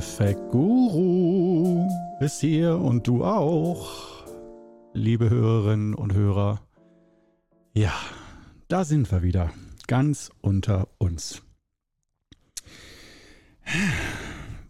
Perfect 0.00 0.50
Guru 0.50 1.86
ist 2.20 2.40
hier 2.40 2.78
und 2.78 3.06
du 3.06 3.22
auch, 3.22 4.24
liebe 4.94 5.28
Hörerinnen 5.28 5.94
und 5.94 6.14
Hörer. 6.14 6.62
Ja, 7.74 7.92
da 8.68 8.84
sind 8.84 9.12
wir 9.12 9.22
wieder, 9.22 9.50
ganz 9.88 10.30
unter 10.40 10.88
uns. 10.96 11.42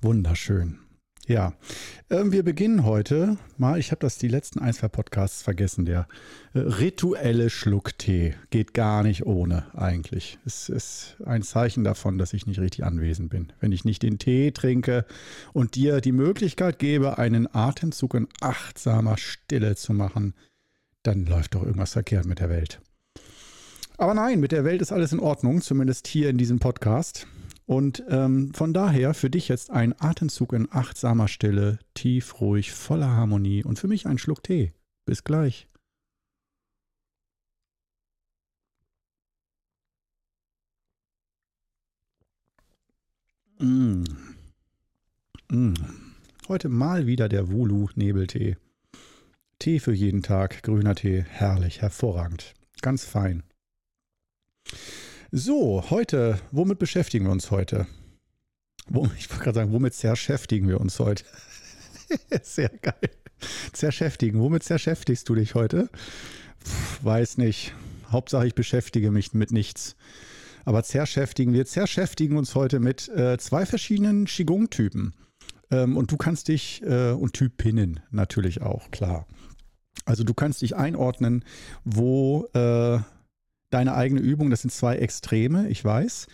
Wunderschön. 0.03 0.80
Ja, 1.29 1.53
wir 2.10 2.42
beginnen 2.42 2.84
heute 2.84 3.37
mal, 3.56 3.78
ich 3.78 3.92
habe 3.92 4.00
das 4.00 4.19
die 4.19 4.27
letzten 4.27 4.59
ein, 4.59 4.73
zwei 4.73 4.88
Podcasts 4.88 5.42
vergessen, 5.42 5.84
der 5.84 6.09
äh, 6.55 6.59
rituelle 6.59 7.50
Schlucktee 7.50 8.34
geht 8.50 8.74
gar 8.74 9.05
nicht 9.05 9.27
ohne 9.27 9.66
eigentlich. 9.77 10.41
Es 10.45 10.69
ist 10.69 11.19
ein 11.24 11.42
Zeichen 11.42 11.84
davon, 11.84 12.19
dass 12.19 12.33
ich 12.33 12.48
nicht 12.48 12.59
richtig 12.59 12.84
anwesend 12.84 13.30
bin. 13.30 13.52
Wenn 13.60 13.70
ich 13.70 13.84
nicht 13.84 14.02
den 14.02 14.19
Tee 14.19 14.50
trinke 14.50 15.06
und 15.52 15.77
dir 15.77 16.00
die 16.00 16.10
Möglichkeit 16.10 16.80
gebe, 16.80 17.19
einen 17.19 17.46
Atemzug 17.55 18.14
in 18.14 18.27
achtsamer 18.41 19.16
Stille 19.16 19.77
zu 19.77 19.92
machen, 19.92 20.34
dann 21.05 21.27
läuft 21.27 21.55
doch 21.55 21.62
irgendwas 21.62 21.92
verkehrt 21.92 22.27
mit 22.27 22.41
der 22.41 22.50
Welt. 22.50 22.80
Aber 23.98 24.14
nein, 24.14 24.41
mit 24.41 24.50
der 24.50 24.64
Welt 24.64 24.83
ist 24.83 24.91
alles 24.91 25.12
in 25.12 25.20
Ordnung, 25.20 25.61
zumindest 25.61 26.08
hier 26.08 26.28
in 26.28 26.38
diesem 26.38 26.58
Podcast. 26.58 27.28
Und 27.70 28.03
ähm, 28.08 28.53
von 28.53 28.75
daher 28.75 29.14
für 29.14 29.31
dich 29.31 29.47
jetzt 29.47 29.70
ein 29.70 29.95
Atemzug 29.97 30.55
in 30.55 30.67
achtsamer 30.72 31.28
Stille, 31.28 31.78
tief, 31.95 32.41
ruhig, 32.41 32.72
voller 32.72 33.11
Harmonie 33.11 33.62
und 33.62 33.78
für 33.78 33.86
mich 33.86 34.08
ein 34.08 34.19
Schluck 34.19 34.42
Tee. 34.42 34.72
Bis 35.05 35.22
gleich. 35.22 35.69
Mmh. 43.61 44.02
Mmh. 45.52 45.75
Heute 46.48 46.69
mal 46.69 47.06
wieder 47.06 47.28
der 47.28 47.52
Wulu-Nebeltee. 47.52 48.56
Tee 49.61 49.78
für 49.78 49.92
jeden 49.92 50.25
Tag, 50.25 50.64
grüner 50.64 50.97
Tee, 50.97 51.23
herrlich, 51.23 51.83
hervorragend, 51.83 52.55
ganz 52.83 53.05
fein. 53.05 53.45
So, 55.33 55.84
heute, 55.91 56.41
womit 56.50 56.81
beschäftigen 56.81 57.27
wir 57.27 57.31
uns 57.31 57.53
heute? 57.53 57.86
Ich 59.17 59.31
wollte 59.31 59.45
gerade 59.45 59.55
sagen, 59.55 59.73
womit 59.73 59.95
zerschäftigen 59.95 60.67
wir 60.67 60.81
uns 60.81 60.98
heute? 60.98 61.23
Sehr 62.42 62.69
geil. 62.69 63.11
Zerschäftigen. 63.73 64.41
Womit 64.41 64.64
zerschäftigst 64.64 65.28
du 65.28 65.36
dich 65.36 65.55
heute? 65.55 65.89
Puh, 66.64 67.06
weiß 67.06 67.39
nicht. 67.39 67.73
Hauptsache, 68.11 68.48
ich 68.48 68.56
beschäftige 68.56 69.12
mich 69.12 69.33
mit 69.33 69.53
nichts. 69.53 69.95
Aber 70.64 70.83
zerschäftigen 70.83 71.53
wir. 71.53 71.64
Zerschäftigen 71.64 72.36
uns 72.36 72.56
heute 72.56 72.81
mit 72.81 73.08
äh, 73.11 73.39
zwei 73.39 73.67
verschiedenen 73.67 74.25
Qigong-Typen. 74.25 75.14
Ähm, 75.70 75.97
und 75.97 76.11
du 76.11 76.17
kannst 76.17 76.48
dich, 76.48 76.83
äh, 76.83 77.12
und 77.12 77.34
Typinnen 77.34 78.01
natürlich 78.11 78.62
auch, 78.62 78.91
klar. 78.91 79.28
Also 80.06 80.25
du 80.25 80.34
kannst 80.34 80.62
dich 80.62 80.75
einordnen, 80.75 81.45
wo 81.84 82.48
äh, 82.53 82.98
deine 83.71 83.95
eigene 83.95 84.21
Übung. 84.21 84.51
Das 84.51 84.63
sind 84.63 84.71
zwei 84.71 84.97
Extreme, 84.97 85.69
ich 85.69 85.85
weiß. 85.85 86.27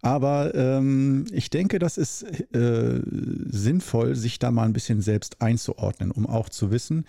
Aber 0.00 0.54
ähm, 0.54 1.26
ich 1.32 1.50
denke, 1.50 1.78
das 1.78 1.98
ist 1.98 2.22
äh, 2.54 3.00
sinnvoll, 3.04 4.14
sich 4.14 4.38
da 4.38 4.50
mal 4.50 4.64
ein 4.64 4.72
bisschen 4.72 5.02
selbst 5.02 5.42
einzuordnen, 5.42 6.12
um 6.12 6.26
auch 6.26 6.48
zu 6.48 6.70
wissen, 6.70 7.04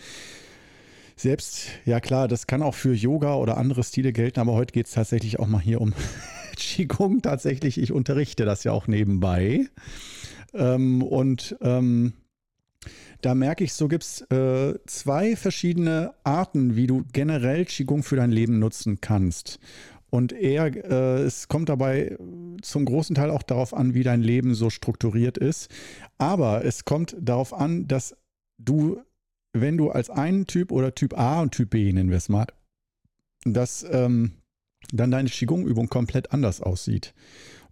selbst, 1.19 1.67
ja 1.83 1.99
klar, 1.99 2.29
das 2.29 2.47
kann 2.47 2.61
auch 2.61 2.75
für 2.75 2.93
Yoga 2.93 3.35
oder 3.35 3.57
andere 3.57 3.83
Stile 3.83 4.13
gelten, 4.13 4.39
aber 4.39 4.53
heute 4.53 4.71
geht 4.71 4.85
es 4.85 4.93
tatsächlich 4.93 5.37
auch 5.37 5.47
mal 5.47 5.59
hier 5.59 5.81
um 5.81 5.93
Qigong. 6.55 7.21
Tatsächlich, 7.21 7.77
ich 7.77 7.91
unterrichte 7.91 8.45
das 8.45 8.63
ja 8.63 8.71
auch 8.71 8.87
nebenbei. 8.87 9.65
Ähm, 10.53 11.03
und 11.03 11.57
ähm, 11.59 12.13
da 13.21 13.35
merke 13.35 13.63
ich, 13.63 13.73
so 13.73 13.87
gibt 13.87 14.03
es 14.03 14.21
äh, 14.31 14.75
zwei 14.85 15.35
verschiedene 15.35 16.13
Arten, 16.23 16.75
wie 16.75 16.87
du 16.87 17.03
generell 17.11 17.65
Qigong 17.65 18.03
für 18.03 18.15
dein 18.15 18.31
Leben 18.31 18.59
nutzen 18.59 19.01
kannst. 19.01 19.59
Und 20.09 20.31
eher, 20.31 20.65
äh, 20.65 21.21
es 21.23 21.47
kommt 21.47 21.69
dabei 21.69 22.17
zum 22.61 22.85
großen 22.85 23.15
Teil 23.15 23.29
auch 23.29 23.43
darauf 23.43 23.73
an, 23.73 23.93
wie 23.93 24.03
dein 24.03 24.21
Leben 24.21 24.55
so 24.55 24.69
strukturiert 24.69 25.37
ist. 25.37 25.69
Aber 26.17 26.65
es 26.65 26.85
kommt 26.85 27.15
darauf 27.19 27.53
an, 27.53 27.87
dass 27.87 28.15
du, 28.57 29.01
wenn 29.53 29.77
du 29.77 29.91
als 29.91 30.09
einen 30.09 30.47
Typ 30.47 30.71
oder 30.71 30.95
Typ 30.95 31.17
A 31.17 31.41
und 31.41 31.51
Typ 31.51 31.71
B 31.71 31.91
nennen 31.91 32.09
wir 32.09 32.17
es 32.17 32.29
mal, 32.29 32.47
dass 33.43 33.85
ähm, 33.91 34.33
dann 34.91 35.11
deine 35.11 35.29
Qigong-Übung 35.29 35.89
komplett 35.89 36.31
anders 36.31 36.61
aussieht. 36.61 37.13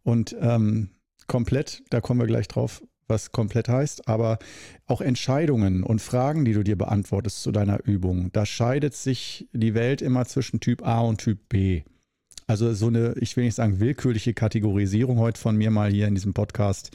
Und 0.03 0.35
ähm, 0.39 0.91
komplett, 1.25 1.83
da 1.89 2.01
kommen 2.01 2.19
wir 2.19 2.27
gleich 2.27 2.47
drauf, 2.47 2.83
was 3.07 3.31
komplett 3.31 3.69
heißt, 3.69 4.07
aber 4.07 4.39
auch 4.85 5.01
Entscheidungen 5.01 5.83
und 5.83 6.01
Fragen, 6.01 6.45
die 6.45 6.53
du 6.53 6.63
dir 6.63 6.77
beantwortest 6.77 7.41
zu 7.41 7.51
deiner 7.51 7.85
Übung. 7.85 8.31
Da 8.33 8.45
scheidet 8.45 8.93
sich 8.93 9.47
die 9.53 9.73
Welt 9.73 10.01
immer 10.01 10.25
zwischen 10.25 10.59
Typ 10.59 10.85
A 10.85 11.01
und 11.01 11.19
Typ 11.19 11.39
B. 11.49 11.83
Also 12.47 12.73
so 12.73 12.87
eine, 12.87 13.13
ich 13.19 13.35
will 13.35 13.43
nicht 13.43 13.55
sagen 13.55 13.81
willkürliche 13.81 14.33
Kategorisierung 14.33 15.19
heute 15.19 15.39
von 15.39 15.57
mir 15.57 15.69
mal 15.69 15.91
hier 15.91 16.07
in 16.07 16.15
diesem 16.15 16.33
Podcast, 16.33 16.91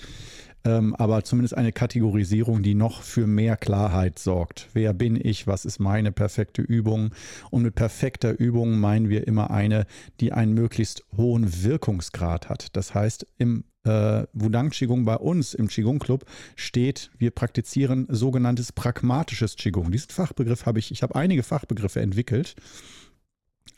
ähm, 0.65 0.95
aber 0.95 1.25
zumindest 1.25 1.57
eine 1.57 1.73
Kategorisierung, 1.73 2.63
die 2.63 2.75
noch 2.75 3.03
für 3.03 3.27
mehr 3.27 3.57
Klarheit 3.57 4.19
sorgt. 4.19 4.69
Wer 4.73 4.93
bin 4.93 5.19
ich? 5.23 5.47
Was 5.47 5.65
ist 5.65 5.79
meine 5.79 6.13
perfekte 6.13 6.63
Übung? 6.63 7.11
Und 7.51 7.63
mit 7.63 7.75
perfekter 7.75 8.39
Übung 8.39 8.79
meinen 8.79 9.09
wir 9.09 9.27
immer 9.27 9.51
eine, 9.51 9.87
die 10.21 10.33
einen 10.33 10.55
möglichst 10.55 11.05
hohen 11.17 11.63
Wirkungsgrad 11.65 12.49
hat. 12.49 12.77
Das 12.77 12.95
heißt, 12.95 13.27
im 13.39 13.65
äh, 13.85 14.25
Wudang 14.33 14.71
Qigong 14.71 15.05
bei 15.05 15.17
uns 15.17 15.55
im 15.55 15.69
Qigong 15.69 15.99
Club 15.99 16.25
steht, 16.55 17.11
wir 17.19 17.31
praktizieren 17.33 18.07
sogenanntes 18.09 18.73
pragmatisches 18.73 19.57
Qigong. 19.57 19.91
Diesen 19.91 20.11
Fachbegriff 20.11 20.67
habe 20.67 20.79
ich, 20.79 20.93
ich 20.93 21.03
habe 21.03 21.17
einige 21.17 21.43
Fachbegriffe 21.43 22.01
entwickelt. 22.01 22.55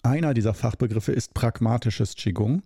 Einer 0.04 0.34
dieser 0.34 0.52
Fachbegriffe 0.52 1.12
ist 1.12 1.32
pragmatisches 1.32 2.14
Qigong. 2.14 2.62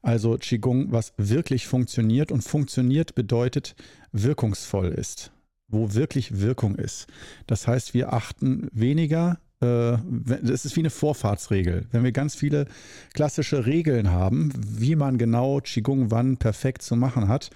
Also 0.00 0.38
Qigong, 0.38 0.90
was 0.90 1.12
wirklich 1.18 1.66
funktioniert 1.66 2.32
und 2.32 2.42
funktioniert 2.42 3.14
bedeutet 3.14 3.76
wirkungsvoll 4.12 4.88
ist, 4.88 5.30
wo 5.68 5.92
wirklich 5.92 6.40
Wirkung 6.40 6.76
ist. 6.76 7.06
Das 7.46 7.68
heißt, 7.68 7.92
wir 7.92 8.14
achten 8.14 8.68
weniger 8.72 9.38
äh, 9.60 9.98
das 10.42 10.64
ist 10.64 10.76
wie 10.76 10.80
eine 10.80 10.90
Vorfahrtsregel. 10.90 11.86
Wenn 11.90 12.04
wir 12.04 12.12
ganz 12.12 12.34
viele 12.34 12.66
klassische 13.12 13.66
Regeln 13.66 14.10
haben, 14.10 14.52
wie 14.56 14.96
man 14.96 15.18
genau 15.18 15.60
Qigong 15.60 16.10
wann 16.10 16.38
perfekt 16.38 16.80
zu 16.80 16.96
machen 16.96 17.28
hat, 17.28 17.50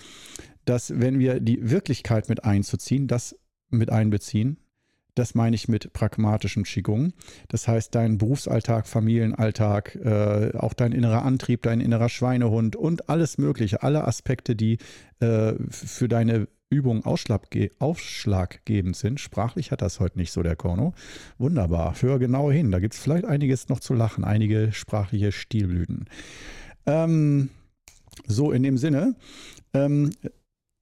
dass 0.66 0.92
wenn 1.00 1.18
wir 1.18 1.40
die 1.40 1.70
Wirklichkeit 1.70 2.28
mit 2.28 2.44
einzuziehen, 2.44 3.06
das 3.06 3.38
mit 3.70 3.90
einbeziehen, 3.90 4.58
das 5.14 5.34
meine 5.34 5.54
ich 5.56 5.68
mit 5.68 5.92
pragmatischem 5.92 6.64
Qigong. 6.64 7.12
Das 7.48 7.68
heißt, 7.68 7.94
dein 7.94 8.18
Berufsalltag, 8.18 8.86
Familienalltag, 8.86 9.96
äh, 9.96 10.56
auch 10.56 10.72
dein 10.74 10.92
innerer 10.92 11.24
Antrieb, 11.24 11.62
dein 11.62 11.80
innerer 11.80 12.08
Schweinehund 12.08 12.76
und 12.76 13.08
alles 13.08 13.38
Mögliche, 13.38 13.82
alle 13.82 14.04
Aspekte, 14.06 14.56
die 14.56 14.78
äh, 15.20 15.54
für 15.70 16.08
deine 16.08 16.48
ausschlagge 17.04 17.70
ausschlaggebend 17.78 18.96
sind. 18.96 19.20
Sprachlich 19.20 19.70
hat 19.70 19.82
das 19.82 20.00
heute 20.00 20.18
nicht 20.18 20.32
so 20.32 20.42
der 20.42 20.56
Korno. 20.56 20.94
Wunderbar. 21.36 21.94
Hör 22.00 22.18
genau 22.18 22.50
hin. 22.50 22.70
Da 22.70 22.78
gibt 22.78 22.94
es 22.94 23.00
vielleicht 23.00 23.26
einiges 23.26 23.68
noch 23.68 23.80
zu 23.80 23.92
lachen, 23.92 24.24
einige 24.24 24.72
sprachliche 24.72 25.32
Stilblüten. 25.32 26.06
Ähm, 26.86 27.50
so, 28.26 28.52
in 28.52 28.62
dem 28.62 28.78
Sinne, 28.78 29.16
ähm, 29.74 30.12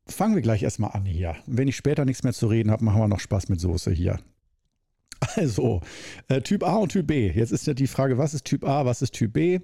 fangen 0.06 0.34
wir 0.34 0.43
gleich 0.43 0.62
erstmal 0.62 0.93
an 0.93 1.04
hier. 1.04 1.37
Wenn 1.46 1.69
ich 1.69 1.76
später 1.76 2.04
nichts 2.04 2.22
mehr 2.22 2.32
zu 2.32 2.46
reden 2.46 2.70
habe, 2.70 2.84
machen 2.84 3.00
wir 3.00 3.08
noch 3.08 3.20
Spaß 3.20 3.49
mit 3.49 3.60
Soße 3.60 3.90
hier. 3.90 4.20
Also, 5.37 5.81
äh, 6.28 6.40
Typ 6.40 6.64
A 6.64 6.76
und 6.76 6.93
Typ 6.93 7.06
B. 7.06 7.31
Jetzt 7.31 7.52
ist 7.52 7.67
ja 7.67 7.75
die 7.75 7.87
Frage, 7.87 8.19
was 8.19 8.34
ist 8.34 8.44
Typ 8.44 8.64
A, 8.64 8.84
was 8.84 9.02
ist 9.02 9.12
Typ 9.12 9.32
B? 9.32 9.61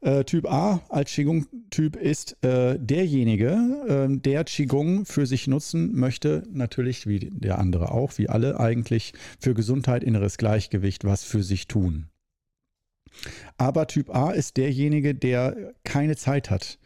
Äh, 0.00 0.24
typ 0.24 0.46
A 0.46 0.80
als 0.90 1.10
Qigong-Typ 1.10 1.96
ist 1.96 2.36
äh, 2.44 2.78
derjenige, 2.78 4.08
äh, 4.08 4.16
der 4.16 4.44
Qigong 4.44 5.04
für 5.04 5.26
sich 5.26 5.48
nutzen 5.48 5.92
möchte, 5.96 6.44
natürlich 6.52 7.08
wie 7.08 7.18
der 7.18 7.58
andere 7.58 7.90
auch, 7.90 8.16
wie 8.16 8.28
alle 8.28 8.60
eigentlich, 8.60 9.12
für 9.40 9.54
Gesundheit, 9.54 10.04
inneres 10.04 10.38
Gleichgewicht, 10.38 11.04
was 11.04 11.24
für 11.24 11.42
sich 11.42 11.66
tun. 11.66 12.06
Aber 13.56 13.88
Typ 13.88 14.14
A 14.14 14.30
ist 14.30 14.56
derjenige, 14.56 15.16
der 15.16 15.74
keine 15.82 16.14
Zeit 16.14 16.48
hat 16.48 16.78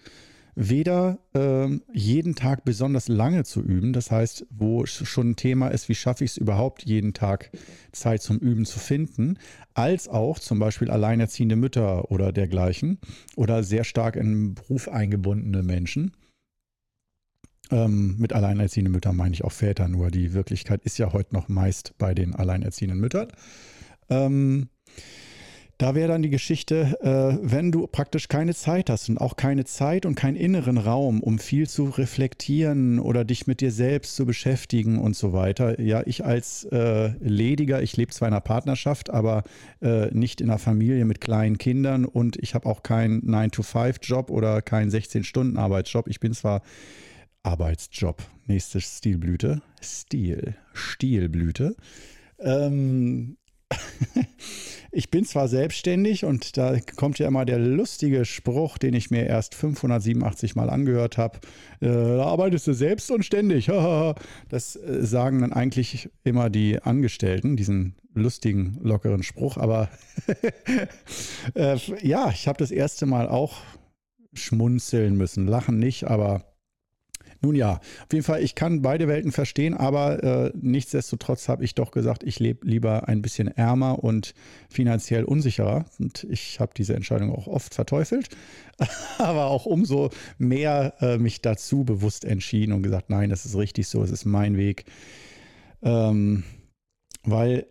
weder 0.55 1.19
äh, 1.35 1.69
jeden 1.93 2.35
Tag 2.35 2.65
besonders 2.65 3.09
lange 3.09 3.45
zu 3.45 3.63
üben, 3.63 3.93
das 3.93 4.11
heißt, 4.11 4.47
wo 4.51 4.85
schon 4.87 5.31
ein 5.31 5.37
Thema 5.37 5.69
ist, 5.69 5.89
wie 5.89 5.95
schaffe 5.95 6.25
ich 6.25 6.33
es 6.33 6.37
überhaupt, 6.37 6.85
jeden 6.85 7.15
Tag 7.15 7.51
Zeit 7.93 8.23
zum 8.23 8.39
Üben 8.39 8.67
zu 8.67 8.79
finden, 8.79 9.39
als 9.75 10.09
auch 10.09 10.39
zum 10.39 10.59
Beispiel 10.59 10.91
alleinerziehende 10.91 11.57
Mütter 11.57 12.11
oder 12.11 12.33
dergleichen 12.33 12.99
oder 13.37 13.63
sehr 13.63 13.85
stark 13.85 14.17
in 14.17 14.55
Beruf 14.55 14.89
eingebundene 14.89 15.63
Menschen. 15.63 16.13
Ähm, 17.71 18.17
mit 18.19 18.35
alleinerziehenden 18.35 18.93
Müttern 18.93 19.17
meine 19.17 19.35
ich 19.35 19.45
auch 19.45 19.53
Väter, 19.53 19.89
nur 19.89 20.11
die 20.11 20.35
Wirklichkeit 20.35 20.83
ist 20.83 20.99
ja 20.99 21.15
heute 21.15 21.35
noch 21.35 21.49
meist 21.49 21.95
bei 21.97 22.13
den 22.13 22.35
alleinerziehenden 22.35 23.01
Müttern. 23.01 23.29
Ähm, 24.11 24.69
Da 25.83 25.97
wäre 25.97 26.07
dann 26.07 26.23
die 26.23 26.31
Geschichte, 26.31 26.97
äh, 27.01 27.41
wenn 27.43 27.73
du 27.73 27.89
praktisch 27.89 28.29
keine 28.29 28.55
Zeit 28.55 28.89
hast 28.89 29.09
und 29.09 29.19
auch 29.19 29.35
keine 29.35 29.65
Zeit 29.65 30.07
und 30.07 30.15
keinen 30.15 30.37
inneren 30.37 30.79
Raum, 30.79 31.21
um 31.21 31.41
viel 31.41 31.69
zu 31.69 31.87
reflektieren 31.87 33.01
oder 33.01 33.25
dich 33.25 33.49
mit 33.49 33.61
dir 33.61 33.73
selbst 33.73 34.15
zu 34.15 34.25
beschäftigen 34.25 35.01
und 35.01 35.17
so 35.17 35.33
weiter. 35.33 35.81
Ja, 35.81 36.05
ich 36.07 36.25
als 36.25 36.63
äh, 36.67 37.09
Lediger, 37.19 37.83
ich 37.83 37.97
lebe 37.97 38.13
zwar 38.13 38.29
in 38.29 38.35
einer 38.35 38.41
Partnerschaft, 38.41 39.11
aber 39.11 39.43
äh, 39.81 40.07
nicht 40.13 40.41
in 40.41 40.51
einer 40.51 40.61
Familie 40.61 41.05
mit 41.05 41.21
kleinen 41.21 41.59
Kindern 41.59 42.05
und 42.05 42.37
ich 42.37 42.55
habe 42.55 42.69
auch 42.69 42.85
keinen 42.85 43.21
9-to-5-Job 43.23 44.31
oder 44.31 44.63
keinen 44.63 44.89
16-Stunden-Arbeitsjob. 44.89 46.07
Ich 46.07 46.21
bin 46.21 46.33
zwar 46.33 46.63
Arbeitsjob, 47.43 48.23
nächste 48.47 48.81
Stilblüte, 48.81 49.63
Stil, 49.83 50.55
Stilblüte. 50.75 51.75
Ähm, 52.39 53.37
ich 54.93 55.11
bin 55.11 55.25
zwar 55.25 55.49
selbstständig 55.49 56.25
und 56.25 56.57
da 56.57 56.79
kommt 56.97 57.19
ja 57.19 57.27
immer 57.27 57.45
der 57.45 57.59
lustige 57.59 58.25
Spruch, 58.25 58.79
den 58.79 58.95
ich 58.95 59.11
mir 59.11 59.27
erst 59.27 59.55
587 59.55 60.55
Mal 60.55 60.71
angehört 60.71 61.19
habe. 61.19 61.39
Äh, 61.81 61.89
da 61.89 62.25
arbeitest 62.25 62.67
du 62.67 62.73
selbst 62.75 63.11
und 63.11 63.25
ständig. 63.25 63.67
das 64.49 64.77
äh, 64.77 65.05
sagen 65.05 65.41
dann 65.41 65.53
eigentlich 65.53 66.11
immer 66.25 66.51
die 66.51 66.81
Angestellten, 66.83 67.57
diesen 67.57 67.97
lustigen, 68.15 68.79
lockeren 68.83 69.23
Spruch. 69.23 69.57
Aber 69.57 69.89
äh, 71.55 71.77
ja, 72.03 72.31
ich 72.31 72.49
habe 72.49 72.59
das 72.59 72.71
erste 72.71 73.07
Mal 73.07 73.29
auch 73.29 73.59
schmunzeln 74.35 75.17
müssen. 75.17 75.47
Lachen 75.47 75.79
nicht, 75.79 76.05
aber 76.05 76.52
nun 77.43 77.57
ja, 77.57 77.75
auf 77.75 78.13
jeden 78.13 78.25
Fall, 78.25 78.43
ich 78.43 78.55
kann 78.55 78.83
beide 78.83 79.09
Welten 79.09 79.33
verstehen, 79.33 79.75
aber 79.75 80.23
äh, 80.23 80.53
nichtsdestotrotz 80.55 81.49
habe 81.49 81.65
ich 81.65 81.75
doch 81.75 81.91
gesagt, 81.91 82.23
ich 82.23 82.39
lebe 82.39 82.65
lieber 82.67 83.09
ein 83.09 83.21
bisschen 83.21 83.49
ärmer 83.49 84.03
und 84.05 84.33
finanziell 84.71 85.25
unsicherer. 85.25 85.85
Und 85.99 86.25
ich 86.31 86.61
habe 86.61 86.73
diese 86.77 86.95
Entscheidung 86.95 87.33
auch 87.33 87.49
oft 87.49 87.75
verteufelt, 87.75 88.29
aber 89.19 89.47
auch 89.47 89.67
umso 89.67 90.11
mehr 90.39 90.95
äh, 91.01 91.19
mich 91.19 91.43
dazu 91.43 91.83
bewusst 91.83 92.25
entschieden 92.25 92.73
und 92.73 92.85
gesagt, 92.85 93.11
nein, 93.11 93.29
das 93.29 93.45
ist 93.45 93.57
richtig 93.57 93.89
so, 93.89 94.05
es 94.05 94.13
ist 94.13 94.25
mein 94.25 94.57
Weg. 94.57 94.85
Ähm, 95.83 96.45
weil 97.25 97.67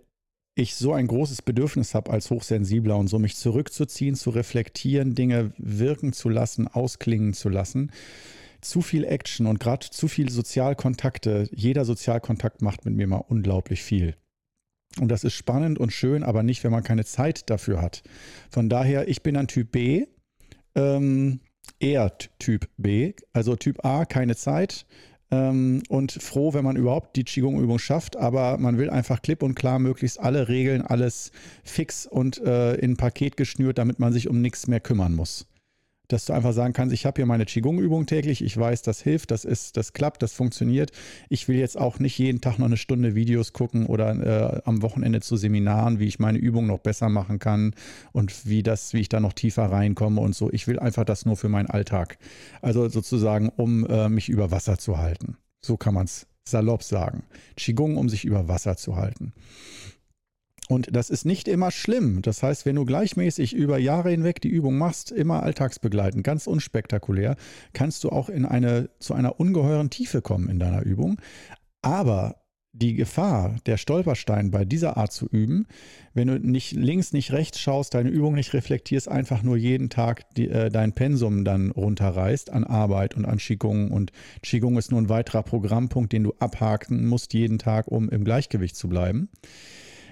ich 0.53 0.75
so 0.75 0.91
ein 0.91 1.07
großes 1.07 1.43
Bedürfnis 1.43 1.95
habe 1.95 2.11
als 2.11 2.29
Hochsensibler 2.29 2.97
und 2.97 3.07
so 3.07 3.19
mich 3.19 3.37
zurückzuziehen, 3.37 4.15
zu 4.15 4.31
reflektieren, 4.31 5.15
Dinge 5.15 5.53
wirken 5.57 6.11
zu 6.11 6.27
lassen, 6.27 6.67
ausklingen 6.67 7.33
zu 7.33 7.47
lassen 7.47 7.89
zu 8.61 8.81
viel 8.81 9.03
Action 9.03 9.47
und 9.47 9.59
gerade 9.59 9.89
zu 9.89 10.07
viele 10.07 10.31
Sozialkontakte. 10.31 11.49
Jeder 11.53 11.85
Sozialkontakt 11.85 12.61
macht 12.61 12.85
mit 12.85 12.95
mir 12.95 13.07
mal 13.07 13.23
unglaublich 13.27 13.83
viel. 13.83 14.15
Und 14.99 15.09
das 15.09 15.23
ist 15.23 15.33
spannend 15.33 15.79
und 15.79 15.93
schön, 15.93 16.23
aber 16.23 16.43
nicht, 16.43 16.63
wenn 16.63 16.71
man 16.71 16.83
keine 16.83 17.05
Zeit 17.05 17.49
dafür 17.49 17.81
hat. 17.81 18.03
Von 18.49 18.69
daher, 18.69 19.07
ich 19.07 19.23
bin 19.23 19.37
ein 19.37 19.47
Typ 19.47 19.71
B, 19.71 20.05
ähm, 20.75 21.39
eher 21.79 22.17
Typ 22.39 22.69
B. 22.77 23.13
Also 23.31 23.55
Typ 23.55 23.85
A, 23.85 24.05
keine 24.05 24.35
Zeit. 24.35 24.85
Ähm, 25.31 25.81
und 25.87 26.11
froh, 26.11 26.53
wenn 26.53 26.65
man 26.65 26.75
überhaupt 26.75 27.15
die 27.15 27.23
Qigong-Übung 27.23 27.79
schafft, 27.79 28.17
aber 28.17 28.57
man 28.57 28.77
will 28.77 28.89
einfach 28.89 29.21
klipp 29.21 29.43
und 29.43 29.55
klar 29.55 29.79
möglichst 29.79 30.19
alle 30.19 30.49
Regeln, 30.49 30.81
alles 30.81 31.31
fix 31.63 32.05
und 32.05 32.39
äh, 32.39 32.75
in 32.75 32.91
ein 32.91 32.97
Paket 32.97 33.37
geschnürt, 33.37 33.77
damit 33.77 33.99
man 33.99 34.11
sich 34.11 34.27
um 34.27 34.41
nichts 34.41 34.67
mehr 34.67 34.81
kümmern 34.81 35.13
muss 35.13 35.47
dass 36.11 36.25
du 36.25 36.33
einfach 36.33 36.53
sagen 36.53 36.73
kannst, 36.73 36.93
ich 36.93 37.05
habe 37.05 37.17
hier 37.17 37.25
meine 37.25 37.45
Qigong-Übung 37.45 38.05
täglich, 38.05 38.43
ich 38.43 38.57
weiß, 38.57 38.81
das 38.81 39.01
hilft, 39.01 39.31
das 39.31 39.45
ist, 39.45 39.77
das 39.77 39.93
klappt, 39.93 40.21
das 40.21 40.33
funktioniert. 40.33 40.91
Ich 41.29 41.47
will 41.47 41.57
jetzt 41.57 41.77
auch 41.77 41.99
nicht 41.99 42.17
jeden 42.17 42.41
Tag 42.41 42.59
noch 42.59 42.65
eine 42.65 42.77
Stunde 42.77 43.15
Videos 43.15 43.53
gucken 43.53 43.85
oder 43.85 44.11
äh, 44.11 44.61
am 44.65 44.81
Wochenende 44.81 45.21
zu 45.21 45.37
Seminaren, 45.37 45.99
wie 45.99 46.07
ich 46.07 46.19
meine 46.19 46.37
Übung 46.37 46.67
noch 46.67 46.79
besser 46.79 47.09
machen 47.09 47.39
kann 47.39 47.73
und 48.11 48.45
wie 48.45 48.63
das, 48.63 48.93
wie 48.93 48.99
ich 48.99 49.09
da 49.09 49.19
noch 49.19 49.33
tiefer 49.33 49.65
reinkomme 49.65 50.19
und 50.19 50.35
so. 50.35 50.51
Ich 50.51 50.67
will 50.67 50.79
einfach 50.79 51.05
das 51.05 51.25
nur 51.25 51.37
für 51.37 51.49
meinen 51.49 51.69
Alltag. 51.69 52.17
Also 52.61 52.89
sozusagen, 52.89 53.49
um 53.49 53.85
äh, 53.85 54.09
mich 54.09 54.29
über 54.29 54.51
Wasser 54.51 54.77
zu 54.77 54.97
halten. 54.97 55.37
So 55.61 55.77
kann 55.77 55.93
man 55.93 56.05
es 56.05 56.27
salopp 56.43 56.83
sagen. 56.83 57.23
Qigong, 57.55 57.97
um 57.97 58.09
sich 58.09 58.25
über 58.25 58.47
Wasser 58.47 58.75
zu 58.75 58.95
halten. 58.95 59.33
Und 60.71 60.95
das 60.95 61.09
ist 61.09 61.25
nicht 61.25 61.49
immer 61.49 61.69
schlimm. 61.69 62.21
Das 62.21 62.43
heißt, 62.43 62.65
wenn 62.65 62.77
du 62.77 62.85
gleichmäßig 62.85 63.53
über 63.53 63.77
Jahre 63.77 64.11
hinweg 64.11 64.39
die 64.39 64.47
Übung 64.47 64.77
machst, 64.77 65.11
immer 65.11 65.43
alltagsbegleitend, 65.43 66.23
ganz 66.23 66.47
unspektakulär, 66.47 67.35
kannst 67.73 68.05
du 68.05 68.09
auch 68.09 68.29
in 68.29 68.45
eine, 68.45 68.89
zu 68.99 69.13
einer 69.13 69.37
ungeheuren 69.37 69.89
Tiefe 69.89 70.21
kommen 70.21 70.47
in 70.47 70.59
deiner 70.59 70.83
Übung. 70.83 71.19
Aber 71.81 72.37
die 72.71 72.93
Gefahr, 72.93 73.57
der 73.65 73.75
Stolperstein 73.75 74.49
bei 74.49 74.63
dieser 74.63 74.95
Art 74.95 75.11
zu 75.11 75.27
üben, 75.27 75.67
wenn 76.13 76.29
du 76.29 76.39
nicht 76.39 76.71
links, 76.71 77.11
nicht 77.11 77.33
rechts 77.33 77.59
schaust, 77.59 77.93
deine 77.93 78.09
Übung 78.09 78.33
nicht 78.33 78.53
reflektierst, 78.53 79.09
einfach 79.09 79.43
nur 79.43 79.57
jeden 79.57 79.89
Tag 79.89 80.33
die, 80.35 80.47
äh, 80.47 80.69
dein 80.69 80.93
Pensum 80.93 81.43
dann 81.43 81.71
runterreißt 81.71 82.49
an 82.49 82.63
Arbeit 82.63 83.17
und 83.17 83.25
an 83.25 83.39
Qigong. 83.39 83.91
Und 83.91 84.13
Qigong 84.41 84.77
ist 84.77 84.89
nur 84.89 85.01
ein 85.01 85.09
weiterer 85.09 85.43
Programmpunkt, 85.43 86.13
den 86.13 86.23
du 86.23 86.33
abhaken 86.39 87.07
musst 87.07 87.33
jeden 87.33 87.59
Tag, 87.59 87.89
um 87.89 88.07
im 88.07 88.23
Gleichgewicht 88.23 88.77
zu 88.77 88.87
bleiben 88.87 89.27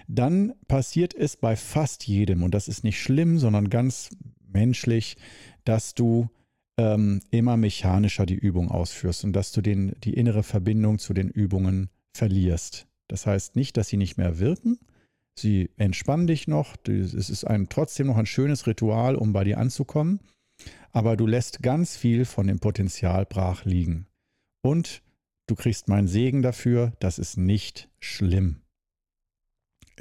dann 0.09 0.53
passiert 0.67 1.13
es 1.13 1.37
bei 1.37 1.55
fast 1.55 2.07
jedem, 2.07 2.41
und 2.41 2.53
das 2.55 2.67
ist 2.67 2.83
nicht 2.83 2.99
schlimm, 2.99 3.37
sondern 3.37 3.69
ganz 3.69 4.09
menschlich, 4.51 5.17
dass 5.65 5.93
du 5.93 6.29
ähm, 6.77 7.21
immer 7.29 7.57
mechanischer 7.57 8.25
die 8.25 8.35
Übung 8.35 8.71
ausführst 8.71 9.23
und 9.23 9.33
dass 9.33 9.51
du 9.51 9.61
den, 9.61 9.93
die 10.03 10.15
innere 10.15 10.41
Verbindung 10.41 10.97
zu 10.97 11.13
den 11.13 11.29
Übungen 11.29 11.89
verlierst. 12.11 12.87
Das 13.07 13.27
heißt 13.27 13.55
nicht, 13.55 13.77
dass 13.77 13.89
sie 13.89 13.97
nicht 13.97 14.17
mehr 14.17 14.39
wirken. 14.39 14.79
Sie 15.37 15.69
entspannen 15.77 16.25
dich 16.25 16.47
noch. 16.47 16.75
Es 16.87 17.29
ist 17.29 17.43
ein, 17.45 17.69
trotzdem 17.69 18.07
noch 18.07 18.17
ein 18.17 18.25
schönes 18.25 18.65
Ritual, 18.65 19.15
um 19.15 19.31
bei 19.31 19.43
dir 19.43 19.59
anzukommen. 19.59 20.21
Aber 20.91 21.17
du 21.17 21.27
lässt 21.27 21.61
ganz 21.61 21.95
viel 21.95 22.25
von 22.25 22.47
dem 22.47 22.59
Potenzial 22.59 23.25
brach 23.25 23.63
liegen. 23.63 24.07
Und 24.63 25.03
du 25.47 25.55
kriegst 25.55 25.87
meinen 25.87 26.07
Segen 26.07 26.41
dafür. 26.41 26.93
Das 26.99 27.19
ist 27.19 27.37
nicht 27.37 27.89
schlimm. 27.99 28.61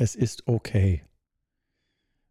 Es 0.01 0.15
ist 0.15 0.47
okay. 0.47 1.03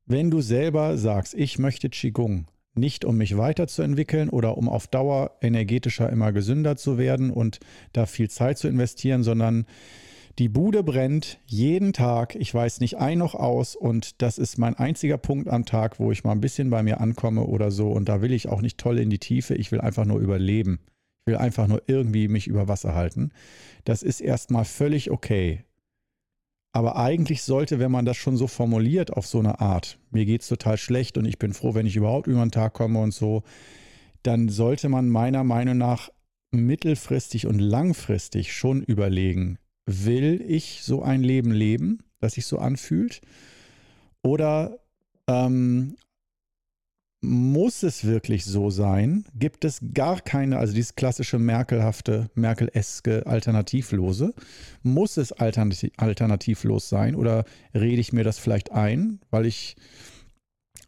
Wenn 0.06 0.32
du 0.32 0.40
selber 0.40 0.98
sagst, 0.98 1.34
ich 1.34 1.60
möchte 1.60 1.90
Qigong, 1.90 2.48
nicht 2.76 3.04
um 3.04 3.18
mich 3.18 3.36
weiterzuentwickeln 3.36 4.30
oder 4.30 4.58
um 4.58 4.70
auf 4.70 4.88
Dauer 4.88 5.36
energetischer 5.42 6.10
immer 6.10 6.32
gesünder 6.32 6.78
zu 6.78 6.98
werden 6.98 7.30
und 7.30 7.60
da 7.92 8.06
viel 8.06 8.30
Zeit 8.30 8.58
zu 8.58 8.70
investieren, 8.70 9.22
sondern 9.22 9.66
die 10.40 10.48
Bude 10.48 10.82
brennt 10.82 11.40
jeden 11.46 11.92
Tag, 11.92 12.36
ich 12.36 12.54
weiß 12.54 12.80
nicht 12.80 13.00
ein 13.00 13.18
noch 13.18 13.36
aus 13.36 13.76
und 13.76 14.22
das 14.22 14.38
ist 14.38 14.58
mein 14.58 14.76
einziger 14.76 15.18
Punkt 15.18 15.50
am 15.50 15.66
Tag, 15.66 16.00
wo 16.00 16.14
ich 16.14 16.24
mal 16.24 16.32
ein 16.32 16.40
bisschen 16.40 16.70
bei 16.70 16.84
mir 16.84 17.02
ankomme 17.02 17.44
oder 17.44 17.70
so 17.70 17.92
und 17.92 18.08
da 18.08 18.22
will 18.22 18.32
ich 18.32 18.48
auch 18.48 18.62
nicht 18.62 18.78
toll 18.78 18.98
in 18.98 19.10
die 19.10 19.20
Tiefe, 19.20 19.56
ich 19.56 19.74
will 19.74 19.82
einfach 19.82 20.06
nur 20.06 20.20
überleben. 20.20 20.80
Ich 21.26 21.34
will 21.34 21.38
einfach 21.38 21.68
nur 21.68 21.82
irgendwie 21.88 22.30
mich 22.30 22.48
über 22.48 22.70
Wasser 22.70 22.96
halten. 22.96 23.32
Das 23.84 24.04
ist 24.04 24.22
erstmal 24.22 24.64
völlig 24.64 25.12
okay. 25.12 25.66
Aber 26.74 26.96
eigentlich 26.98 27.44
sollte, 27.44 27.80
wenn 27.80 27.92
man 27.92 28.06
das 28.06 28.18
schon 28.18 28.38
so 28.38 28.48
formuliert 28.48 29.12
auf 29.14 29.26
so 29.26 29.40
eine 29.40 29.60
Art, 29.60 30.00
mir 30.12 30.26
geht 30.26 30.42
es 30.42 30.48
total 30.48 30.78
schlecht 30.78 31.18
und 31.18 31.26
ich 31.26 31.40
bin 31.40 31.54
froh, 31.54 31.74
wenn 31.74 31.86
ich 31.86 31.96
überhaupt 31.96 32.28
über 32.28 32.42
den 32.42 32.52
Tag 32.52 32.74
komme 32.74 33.00
und 33.00 33.14
so, 33.14 33.44
dann 34.24 34.50
sollte 34.50 34.90
man 34.90 35.10
meiner 35.10 35.44
Meinung 35.44 35.78
nach 35.78 36.10
mittelfristig 36.52 37.48
und 37.48 37.60
langfristig 37.60 38.54
schon 38.54 38.84
überlegen, 38.84 39.58
will 39.86 40.44
ich 40.46 40.82
so 40.84 41.02
ein 41.02 41.24
Leben 41.24 41.52
leben, 41.52 42.04
das 42.20 42.34
sich 42.34 42.46
so 42.46 42.60
anfühlt? 42.60 43.22
Oder 44.22 44.80
ähm, 45.28 45.96
muss 47.28 47.84
es 47.84 48.06
wirklich 48.06 48.46
so 48.46 48.70
sein? 48.70 49.26
Gibt 49.36 49.66
es 49.66 49.82
gar 49.94 50.22
keine, 50.22 50.58
also 50.58 50.74
dieses 50.74 50.96
klassische 50.96 51.38
Merkelhafte, 51.38 52.30
Merkel-eske 52.36 53.26
Alternativlose? 53.26 54.34
Muss 54.84 55.18
es 55.18 55.32
alternativ, 55.34 55.92
alternativlos 55.98 56.90
sein 56.90 57.16
oder 57.16 57.46
rede 57.74 58.02
ich 58.02 58.14
mir 58.14 58.24
das 58.24 58.40
vielleicht 58.40 58.72
ein, 58.72 59.20
weil 59.30 59.46
ich 59.46 59.76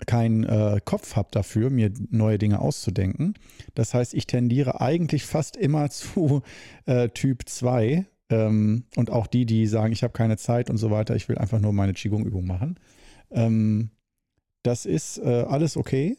keinen 0.08 0.46
äh, 0.46 0.80
Kopf 0.84 1.18
habe 1.18 1.28
dafür, 1.32 1.70
mir 1.70 1.92
neue 2.10 2.38
Dinge 2.38 2.60
auszudenken? 2.60 3.34
Das 3.76 3.94
heißt, 3.94 4.14
ich 4.14 4.26
tendiere 4.26 4.82
eigentlich 4.82 5.26
fast 5.26 5.58
immer 5.58 5.90
zu 5.92 6.42
äh, 6.86 7.10
Typ 7.10 7.48
2 7.48 8.06
ähm, 8.30 8.86
und 8.96 9.10
auch 9.10 9.28
die, 9.28 9.46
die 9.46 9.68
sagen, 9.68 9.92
ich 9.92 10.04
habe 10.04 10.14
keine 10.14 10.38
Zeit 10.38 10.70
und 10.70 10.78
so 10.78 10.90
weiter, 10.90 11.16
ich 11.16 11.28
will 11.28 11.38
einfach 11.38 11.60
nur 11.60 11.74
meine 11.74 11.94
Qigong-Übung 11.94 12.48
machen. 12.48 12.80
Ähm, 13.32 13.92
das 14.64 14.86
ist 14.86 15.18
äh, 15.20 15.46
alles 15.48 15.78
okay. 15.78 16.18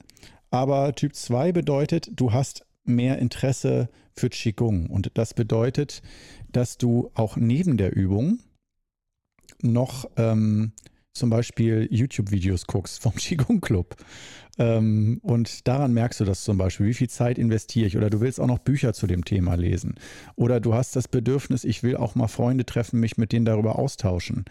Aber 0.51 0.95
Typ 0.95 1.15
2 1.15 1.53
bedeutet, 1.53 2.11
du 2.13 2.33
hast 2.33 2.67
mehr 2.85 3.19
Interesse 3.19 3.89
für 4.15 4.31
Qigong. 4.31 4.87
Und 4.87 5.13
das 5.15 5.35
bedeutet, 5.35 6.03
dass 6.51 6.77
du 6.79 7.11
auch 7.15 7.37
neben 7.37 7.77
der 7.77 7.95
Übung 7.95 8.41
noch 9.63 10.11
ähm, 10.17 10.73
zum 11.13 11.31
Beispiel 11.31 11.89
YouTube-Videos 11.91 12.67
guckst 12.67 13.03
vom 13.03 13.15
Qigong 13.17 13.61
Club. 13.61 13.97
Ähm, 14.59 15.21
und 15.23 15.69
daran 15.69 15.93
merkst 15.93 16.21
du 16.21 16.25
das 16.25 16.43
zum 16.43 16.59
Beispiel. 16.59 16.87
Wie 16.87 16.95
viel 16.95 17.11
Zeit 17.11 17.39
investiere 17.39 17.87
ich? 17.87 17.97
Oder 17.97 18.11
du 18.11 18.21
willst 18.21 18.41
auch 18.41 18.47
noch 18.47 18.59
Bücher 18.59 18.93
zu 18.93 19.07
dem 19.07 19.25
Thema 19.25 19.55
lesen. 19.55 19.95
Oder 20.35 20.61
du 20.61 20.75
hast 20.75 20.97
das 20.97 21.09
Bedürfnis, 21.09 21.65
ich 21.65 21.83
will 21.83 21.97
auch 21.97 22.15
mal 22.15 22.29
Freunde 22.29 22.67
treffen, 22.67 23.01
mich 23.01 23.17
mit 23.17 23.33
denen 23.33 23.45
darüber 23.45 23.79
austauschen 23.79 24.45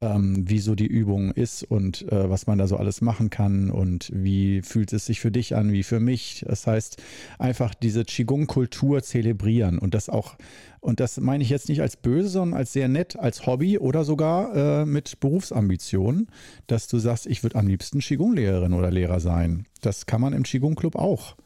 ähm, 0.00 0.48
wie 0.48 0.60
so 0.60 0.74
die 0.74 0.86
Übung 0.86 1.32
ist 1.32 1.64
und 1.64 2.10
äh, 2.12 2.30
was 2.30 2.46
man 2.46 2.58
da 2.58 2.66
so 2.66 2.76
alles 2.76 3.00
machen 3.00 3.30
kann 3.30 3.70
und 3.70 4.10
wie 4.14 4.62
fühlt 4.62 4.92
es 4.92 5.06
sich 5.06 5.20
für 5.20 5.30
dich 5.30 5.56
an, 5.56 5.72
wie 5.72 5.82
für 5.82 6.00
mich. 6.00 6.44
Das 6.46 6.66
heißt, 6.66 7.02
einfach 7.38 7.74
diese 7.74 8.04
Qigong-Kultur 8.04 9.02
zelebrieren 9.02 9.78
und 9.78 9.94
das 9.94 10.08
auch, 10.08 10.36
und 10.80 11.00
das 11.00 11.18
meine 11.18 11.42
ich 11.42 11.50
jetzt 11.50 11.68
nicht 11.68 11.82
als 11.82 11.96
böse, 11.96 12.28
sondern 12.28 12.58
als 12.58 12.72
sehr 12.72 12.88
nett, 12.88 13.18
als 13.18 13.46
Hobby 13.46 13.78
oder 13.78 14.04
sogar 14.04 14.54
äh, 14.54 14.86
mit 14.86 15.18
Berufsambitionen, 15.20 16.28
dass 16.68 16.86
du 16.86 16.98
sagst, 16.98 17.26
ich 17.26 17.42
würde 17.42 17.56
am 17.56 17.66
liebsten 17.66 17.98
Qigong-Lehrerin 17.98 18.74
oder 18.74 18.90
Lehrer 18.90 19.20
sein. 19.20 19.66
Das 19.80 20.06
kann 20.06 20.20
man 20.20 20.32
im 20.32 20.44
Qigong-Club 20.44 20.94
auch 20.94 21.36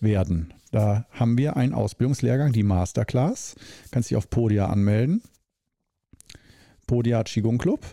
werden. 0.00 0.52
Da 0.72 1.06
haben 1.10 1.36
wir 1.36 1.56
einen 1.56 1.74
Ausbildungslehrgang, 1.74 2.52
die 2.52 2.62
Masterclass. 2.62 3.54
Kannst 3.90 4.10
dich 4.10 4.16
auf 4.16 4.30
Podia 4.30 4.66
anmelden. 4.66 5.22
Podia 6.86 7.22
Qigong 7.22 7.58
Club. 7.58 7.84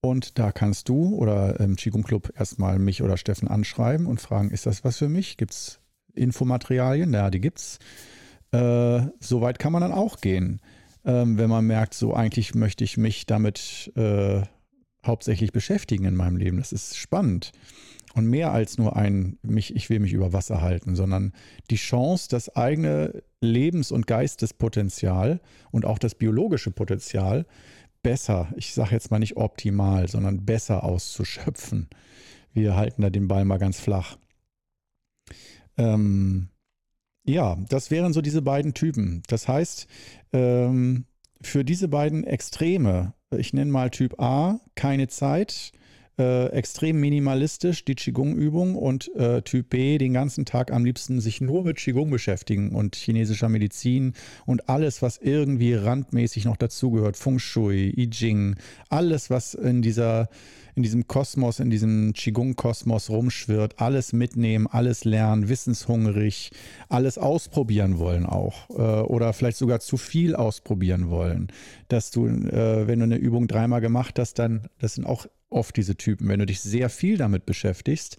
Und 0.00 0.38
da 0.38 0.52
kannst 0.52 0.88
du 0.88 1.14
oder 1.16 1.58
im 1.60 1.76
Qigong 1.76 2.04
Club 2.04 2.32
erstmal 2.36 2.78
mich 2.78 3.02
oder 3.02 3.16
Steffen 3.16 3.48
anschreiben 3.48 4.06
und 4.06 4.20
fragen, 4.20 4.50
ist 4.50 4.66
das 4.66 4.84
was 4.84 4.98
für 4.98 5.08
mich? 5.08 5.36
Gibt 5.36 5.52
es 5.52 5.80
Infomaterialien? 6.14 7.12
Ja, 7.12 7.30
die 7.30 7.40
gibt's. 7.40 7.78
Äh, 8.52 9.02
Soweit 9.20 9.58
kann 9.58 9.72
man 9.72 9.82
dann 9.82 9.92
auch 9.92 10.20
gehen. 10.20 10.60
Ähm, 11.04 11.38
wenn 11.38 11.50
man 11.50 11.66
merkt, 11.66 11.94
so 11.94 12.14
eigentlich 12.14 12.54
möchte 12.54 12.84
ich 12.84 12.96
mich 12.96 13.26
damit 13.26 13.92
äh, 13.96 14.42
hauptsächlich 15.04 15.52
beschäftigen 15.52 16.04
in 16.04 16.16
meinem 16.16 16.36
Leben. 16.36 16.58
Das 16.58 16.72
ist 16.72 16.96
spannend. 16.96 17.52
Und 18.14 18.26
mehr 18.26 18.52
als 18.52 18.78
nur 18.78 18.96
ein, 18.96 19.38
mich, 19.42 19.74
ich 19.76 19.90
will 19.90 20.00
mich 20.00 20.12
über 20.12 20.32
Wasser 20.32 20.60
halten, 20.60 20.96
sondern 20.96 21.32
die 21.70 21.76
Chance, 21.76 22.28
das 22.30 22.54
eigene 22.56 23.22
Lebens- 23.40 23.92
und 23.92 24.06
Geistespotenzial 24.06 25.40
und 25.70 25.84
auch 25.84 25.98
das 25.98 26.14
biologische 26.14 26.70
Potenzial 26.70 27.46
besser, 28.02 28.52
ich 28.56 28.74
sage 28.74 28.92
jetzt 28.92 29.10
mal 29.10 29.18
nicht 29.18 29.36
optimal, 29.36 30.08
sondern 30.08 30.44
besser 30.44 30.84
auszuschöpfen. 30.84 31.88
Wir 32.52 32.76
halten 32.76 33.02
da 33.02 33.10
den 33.10 33.28
Ball 33.28 33.44
mal 33.44 33.58
ganz 33.58 33.80
flach. 33.80 34.16
Ähm, 35.76 36.48
ja, 37.24 37.56
das 37.68 37.90
wären 37.90 38.12
so 38.12 38.20
diese 38.20 38.42
beiden 38.42 38.74
Typen. 38.74 39.22
Das 39.28 39.48
heißt, 39.48 39.86
ähm, 40.32 41.04
für 41.40 41.64
diese 41.64 41.88
beiden 41.88 42.24
Extreme, 42.24 43.14
ich 43.30 43.52
nenne 43.52 43.70
mal 43.70 43.90
Typ 43.90 44.20
A, 44.20 44.60
keine 44.74 45.08
Zeit, 45.08 45.72
äh, 46.18 46.46
extrem 46.46 47.00
minimalistisch, 47.00 47.84
die 47.84 47.94
Qigong-Übung 47.94 48.74
und 48.74 49.14
äh, 49.14 49.42
Typ 49.42 49.70
B 49.70 49.98
den 49.98 50.12
ganzen 50.12 50.44
Tag 50.44 50.72
am 50.72 50.84
liebsten 50.84 51.20
sich 51.20 51.40
nur 51.40 51.64
mit 51.64 51.76
Qigong 51.76 52.10
beschäftigen 52.10 52.70
und 52.70 52.96
chinesischer 52.96 53.48
Medizin 53.48 54.14
und 54.46 54.68
alles, 54.68 55.02
was 55.02 55.18
irgendwie 55.18 55.74
randmäßig 55.74 56.44
noch 56.44 56.56
dazugehört, 56.56 57.16
Feng 57.16 57.38
Shui, 57.38 57.92
I 57.96 58.10
Ching, 58.10 58.56
alles, 58.88 59.30
was 59.30 59.54
in 59.54 59.82
dieser 59.82 60.28
in 60.78 60.84
diesem 60.84 61.08
Kosmos, 61.08 61.58
in 61.58 61.70
diesem 61.70 62.12
Qigong-Kosmos 62.12 63.10
rumschwirrt, 63.10 63.80
alles 63.80 64.12
mitnehmen, 64.12 64.68
alles 64.68 65.04
lernen, 65.04 65.48
wissenshungrig, 65.48 66.52
alles 66.88 67.18
ausprobieren 67.18 67.98
wollen 67.98 68.24
auch 68.24 68.70
äh, 68.70 69.02
oder 69.02 69.32
vielleicht 69.32 69.56
sogar 69.56 69.80
zu 69.80 69.96
viel 69.96 70.36
ausprobieren 70.36 71.10
wollen. 71.10 71.48
Dass 71.88 72.12
du, 72.12 72.28
äh, 72.28 72.86
wenn 72.86 73.00
du 73.00 73.06
eine 73.06 73.16
Übung 73.16 73.48
dreimal 73.48 73.80
gemacht 73.80 74.20
hast, 74.20 74.38
dann, 74.38 74.68
das 74.78 74.94
sind 74.94 75.04
auch 75.04 75.26
oft 75.50 75.76
diese 75.76 75.96
Typen, 75.96 76.28
wenn 76.28 76.40
du 76.40 76.46
dich 76.46 76.60
sehr 76.60 76.88
viel 76.88 77.16
damit 77.16 77.46
beschäftigst, 77.46 78.16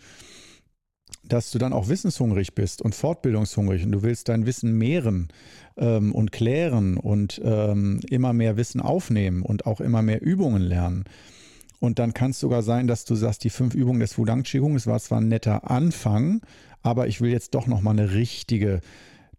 dass 1.24 1.51
du 1.51 1.59
dann 1.59 1.74
auch 1.74 1.89
wissenshungrig 1.89 2.55
bist 2.55 2.81
und 2.81 2.95
fortbildungshungrig 2.95 3.83
und 3.83 3.91
du 3.91 4.03
willst 4.03 4.29
dein 4.29 4.45
Wissen 4.45 4.77
mehren 4.77 5.29
ähm, 5.77 6.13
und 6.13 6.31
klären 6.31 6.98
und 6.98 7.41
ähm, 7.43 8.00
immer 8.09 8.33
mehr 8.33 8.57
Wissen 8.57 8.81
aufnehmen 8.81 9.41
und 9.41 9.65
auch 9.65 9.81
immer 9.81 10.01
mehr 10.01 10.21
Übungen 10.21 10.62
lernen. 10.62 11.05
Und 11.79 12.00
dann 12.00 12.13
kann 12.13 12.31
es 12.31 12.39
sogar 12.39 12.62
sein, 12.62 12.88
dass 12.88 13.05
du 13.05 13.15
sagst, 13.15 13.43
die 13.43 13.50
fünf 13.50 13.74
Übungen 13.74 14.00
des 14.00 14.17
Wudang 14.17 14.43
Qigong, 14.43 14.75
es 14.75 14.88
war 14.88 15.00
zwar 15.00 15.21
ein 15.21 15.29
netter 15.29 15.69
Anfang, 15.69 16.41
aber 16.81 17.07
ich 17.07 17.21
will 17.21 17.31
jetzt 17.31 17.55
doch 17.55 17.67
nochmal 17.67 17.98
eine 17.98 18.13
richtige 18.13 18.81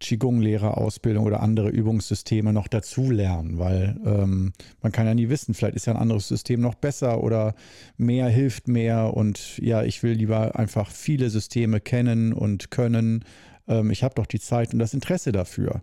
Qigong-Lehrerausbildung 0.01 1.25
oder 1.25 1.41
andere 1.41 1.69
Übungssysteme 1.69 2.51
noch 2.51 2.67
dazu 2.67 3.09
lernen, 3.09 3.59
weil 3.59 3.95
ähm, 4.05 4.53
man 4.81 4.91
kann 4.91 5.05
ja 5.05 5.13
nie 5.13 5.29
wissen, 5.29 5.53
vielleicht 5.53 5.75
ist 5.75 5.85
ja 5.85 5.93
ein 5.93 6.01
anderes 6.01 6.27
System 6.27 6.59
noch 6.61 6.75
besser 6.75 7.23
oder 7.23 7.55
mehr 7.97 8.27
hilft 8.27 8.67
mehr 8.67 9.15
und 9.15 9.57
ja, 9.59 9.83
ich 9.83 10.03
will 10.03 10.13
lieber 10.13 10.57
einfach 10.57 10.91
viele 10.91 11.29
Systeme 11.29 11.79
kennen 11.79 12.33
und 12.33 12.71
können. 12.71 13.23
Ähm, 13.67 13.91
ich 13.91 14.03
habe 14.03 14.15
doch 14.15 14.25
die 14.25 14.39
Zeit 14.39 14.73
und 14.73 14.79
das 14.79 14.93
Interesse 14.93 15.31
dafür. 15.31 15.81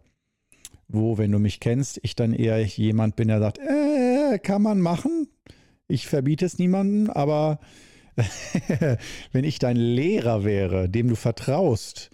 Wo, 0.89 1.19
wenn 1.19 1.33
du 1.33 1.39
mich 1.39 1.61
kennst, 1.61 2.01
ich 2.03 2.17
dann 2.17 2.33
eher 2.33 2.65
jemand 2.65 3.17
bin, 3.17 3.29
der 3.29 3.41
sagt, 3.41 3.59
äh, 3.59 4.39
kann 4.39 4.63
man 4.63 4.81
machen. 4.81 5.29
Ich 5.87 6.07
verbiete 6.07 6.47
es 6.47 6.59
niemandem, 6.59 7.11
aber 7.11 7.61
wenn 9.33 9.45
ich 9.45 9.59
dein 9.59 9.77
Lehrer 9.77 10.45
wäre, 10.45 10.89
dem 10.89 11.09
du 11.09 11.15
vertraust, 11.15 12.11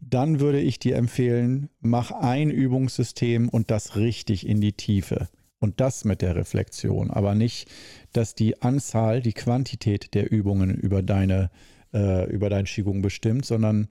dann 0.00 0.40
würde 0.40 0.60
ich 0.60 0.78
dir 0.78 0.96
empfehlen, 0.96 1.68
mach 1.80 2.10
ein 2.10 2.50
Übungssystem 2.50 3.48
und 3.48 3.70
das 3.70 3.96
richtig 3.96 4.46
in 4.46 4.60
die 4.60 4.72
Tiefe. 4.72 5.28
Und 5.58 5.80
das 5.80 6.06
mit 6.06 6.22
der 6.22 6.36
Reflexion, 6.36 7.10
aber 7.10 7.34
nicht, 7.34 7.68
dass 8.14 8.34
die 8.34 8.62
Anzahl, 8.62 9.20
die 9.20 9.34
Quantität 9.34 10.14
der 10.14 10.32
Übungen 10.32 10.74
über 10.74 11.02
deine, 11.02 11.50
äh, 11.92 12.30
über 12.30 12.48
dein 12.48 12.64
Qigong 12.64 13.02
bestimmt, 13.02 13.44
sondern 13.44 13.88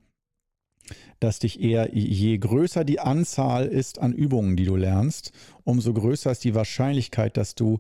dass 1.20 1.38
dich 1.38 1.62
eher, 1.62 1.94
je 1.94 2.38
größer 2.40 2.84
die 2.84 3.00
Anzahl 3.00 3.68
ist 3.68 4.00
an 4.00 4.14
Übungen, 4.14 4.56
die 4.56 4.66
du 4.66 4.76
lernst, 4.76 5.32
umso 5.64 5.94
größer 5.94 6.32
ist 6.32 6.44
die 6.44 6.56
Wahrscheinlichkeit, 6.56 7.38
dass 7.38 7.54
du 7.54 7.78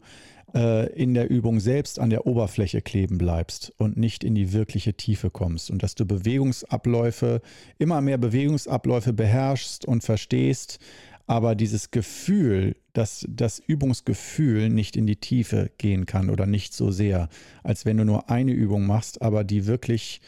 äh, 0.53 0.91
in 0.94 1.13
der 1.13 1.29
Übung 1.29 1.60
selbst 1.60 2.00
an 2.00 2.10
der 2.10 2.25
Oberfläche 2.25 2.82
kleben 2.82 3.18
bleibst 3.18 3.74
und 3.77 3.98
nicht 3.98 4.24
in 4.24 4.36
die 4.36 4.53
wirkliche 4.53 4.94
Tiefe 4.94 5.29
kommst 5.29 5.70
und 5.72 5.84
dass 5.84 5.96
du 5.96 6.06
Bewegungsabläufe, 6.06 7.41
immer 7.77 8.01
mehr 8.01 8.18
Bewegungsabläufe 8.18 9.13
beherrschst 9.13 9.86
und 9.86 10.03
verstehst, 10.03 10.79
aber 11.27 11.53
dieses 11.53 11.91
Gefühl, 11.91 12.75
dass 12.94 13.24
das 13.29 13.60
Übungsgefühl 13.60 14.70
nicht 14.70 14.98
in 14.98 15.06
die 15.06 15.18
Tiefe 15.18 15.72
gehen 15.77 16.08
kann 16.08 16.32
oder 16.32 16.48
nicht 16.48 16.74
so 16.74 16.89
sehr, 16.89 17.29
als 17.63 17.86
wenn 17.86 17.98
du 17.98 18.03
nur 18.03 18.32
eine 18.32 18.51
Übung 18.51 18.88
machst, 18.88 19.22
aber 19.22 19.44
die 19.44 19.68
wirklich, 19.68 20.22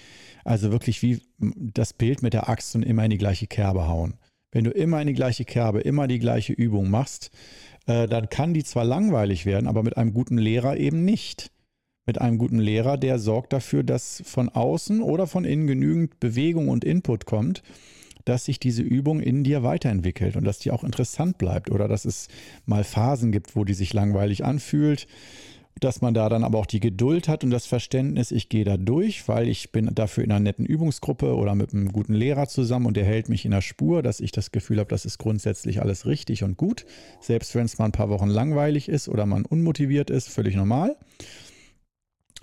also 0.44 0.72
wirklich 0.72 1.02
wie 1.02 1.20
das 1.40 1.94
Bild 1.94 2.22
mit 2.22 2.34
der 2.34 2.50
Axt 2.50 2.76
und 2.76 2.84
immer 2.84 3.04
in 3.04 3.10
die 3.10 3.18
gleiche 3.18 3.48
Kerbe 3.48 3.88
hauen. 3.88 4.14
Wenn 4.52 4.66
du 4.66 4.70
immer 4.70 5.02
in 5.02 5.08
die 5.08 5.14
gleiche 5.14 5.46
Kerbe, 5.46 5.80
immer 5.80 6.08
die 6.08 6.20
gleiche 6.20 6.54
Übung 6.54 6.90
machst, 6.92 7.32
äh, 7.88 8.08
dann 8.08 8.30
kann 8.30 8.54
die 8.54 8.64
zwar 8.64 8.86
langweilig 8.86 9.46
werden, 9.46 9.68
aber 9.68 9.84
mit 9.84 9.98
einem 9.98 10.14
guten 10.14 10.38
Lehrer 10.38 10.78
eben 10.78 11.04
nicht. 11.06 11.52
Mit 12.06 12.20
einem 12.20 12.38
guten 12.38 12.60
Lehrer, 12.60 12.98
der 12.98 13.20
sorgt 13.20 13.54
dafür, 13.54 13.84
dass 13.84 14.24
von 14.26 14.50
außen 14.50 15.02
oder 15.02 15.28
von 15.28 15.46
innen 15.46 15.68
genügend 15.68 16.20
Bewegung 16.20 16.68
und 16.68 16.84
Input 16.84 17.26
kommt, 17.26 17.62
dass 18.26 18.46
sich 18.46 18.60
diese 18.60 18.82
Übung 18.82 19.20
in 19.20 19.44
dir 19.44 19.64
weiterentwickelt 19.64 20.36
und 20.36 20.44
dass 20.44 20.60
die 20.60 20.72
auch 20.72 20.84
interessant 20.84 21.38
bleibt 21.38 21.70
oder 21.72 21.88
dass 21.88 22.06
es 22.06 22.28
mal 22.66 22.84
Phasen 22.84 23.32
gibt, 23.32 23.56
wo 23.56 23.66
die 23.66 23.74
sich 23.74 23.94
langweilig 23.94 24.44
anfühlt 24.44 25.08
dass 25.80 26.02
man 26.02 26.14
da 26.14 26.30
dann 26.30 26.44
aber 26.44 26.60
auch 26.60 26.66
die 26.66 26.80
Geduld 26.80 27.28
hat 27.28 27.44
und 27.44 27.50
das 27.50 27.66
Verständnis, 27.66 28.32
ich 28.32 28.50
gehe 28.50 28.66
da 28.66 28.78
durch, 28.78 29.28
weil 29.28 29.48
ich 29.48 29.72
bin 29.72 29.90
dafür 29.94 30.24
in 30.24 30.32
einer 30.32 30.40
netten 30.40 30.66
Übungsgruppe 30.66 31.36
oder 31.36 31.56
mit 31.56 31.74
einem 31.74 31.92
guten 31.92 32.14
Lehrer 32.14 32.48
zusammen 32.48 32.86
und 32.86 32.98
der 32.98 33.06
hält 33.06 33.30
mich 33.30 33.46
in 33.46 33.52
der 33.52 33.62
Spur, 33.62 34.04
dass 34.04 34.20
ich 34.20 34.32
das 34.32 34.52
Gefühl 34.52 34.80
habe, 34.80 34.90
das 34.90 35.06
ist 35.06 35.18
grundsätzlich 35.18 35.82
alles 35.82 36.06
richtig 36.06 36.44
und 36.44 36.58
gut, 36.58 36.86
selbst 37.20 37.56
wenn 37.56 37.66
es 37.66 37.78
mal 37.80 37.86
ein 37.86 37.92
paar 37.92 38.10
Wochen 38.10 38.28
langweilig 38.28 38.90
ist 38.90 39.10
oder 39.10 39.26
man 39.26 39.46
unmotiviert 39.46 40.10
ist, 40.10 40.30
völlig 40.30 40.56
normal. 40.56 40.96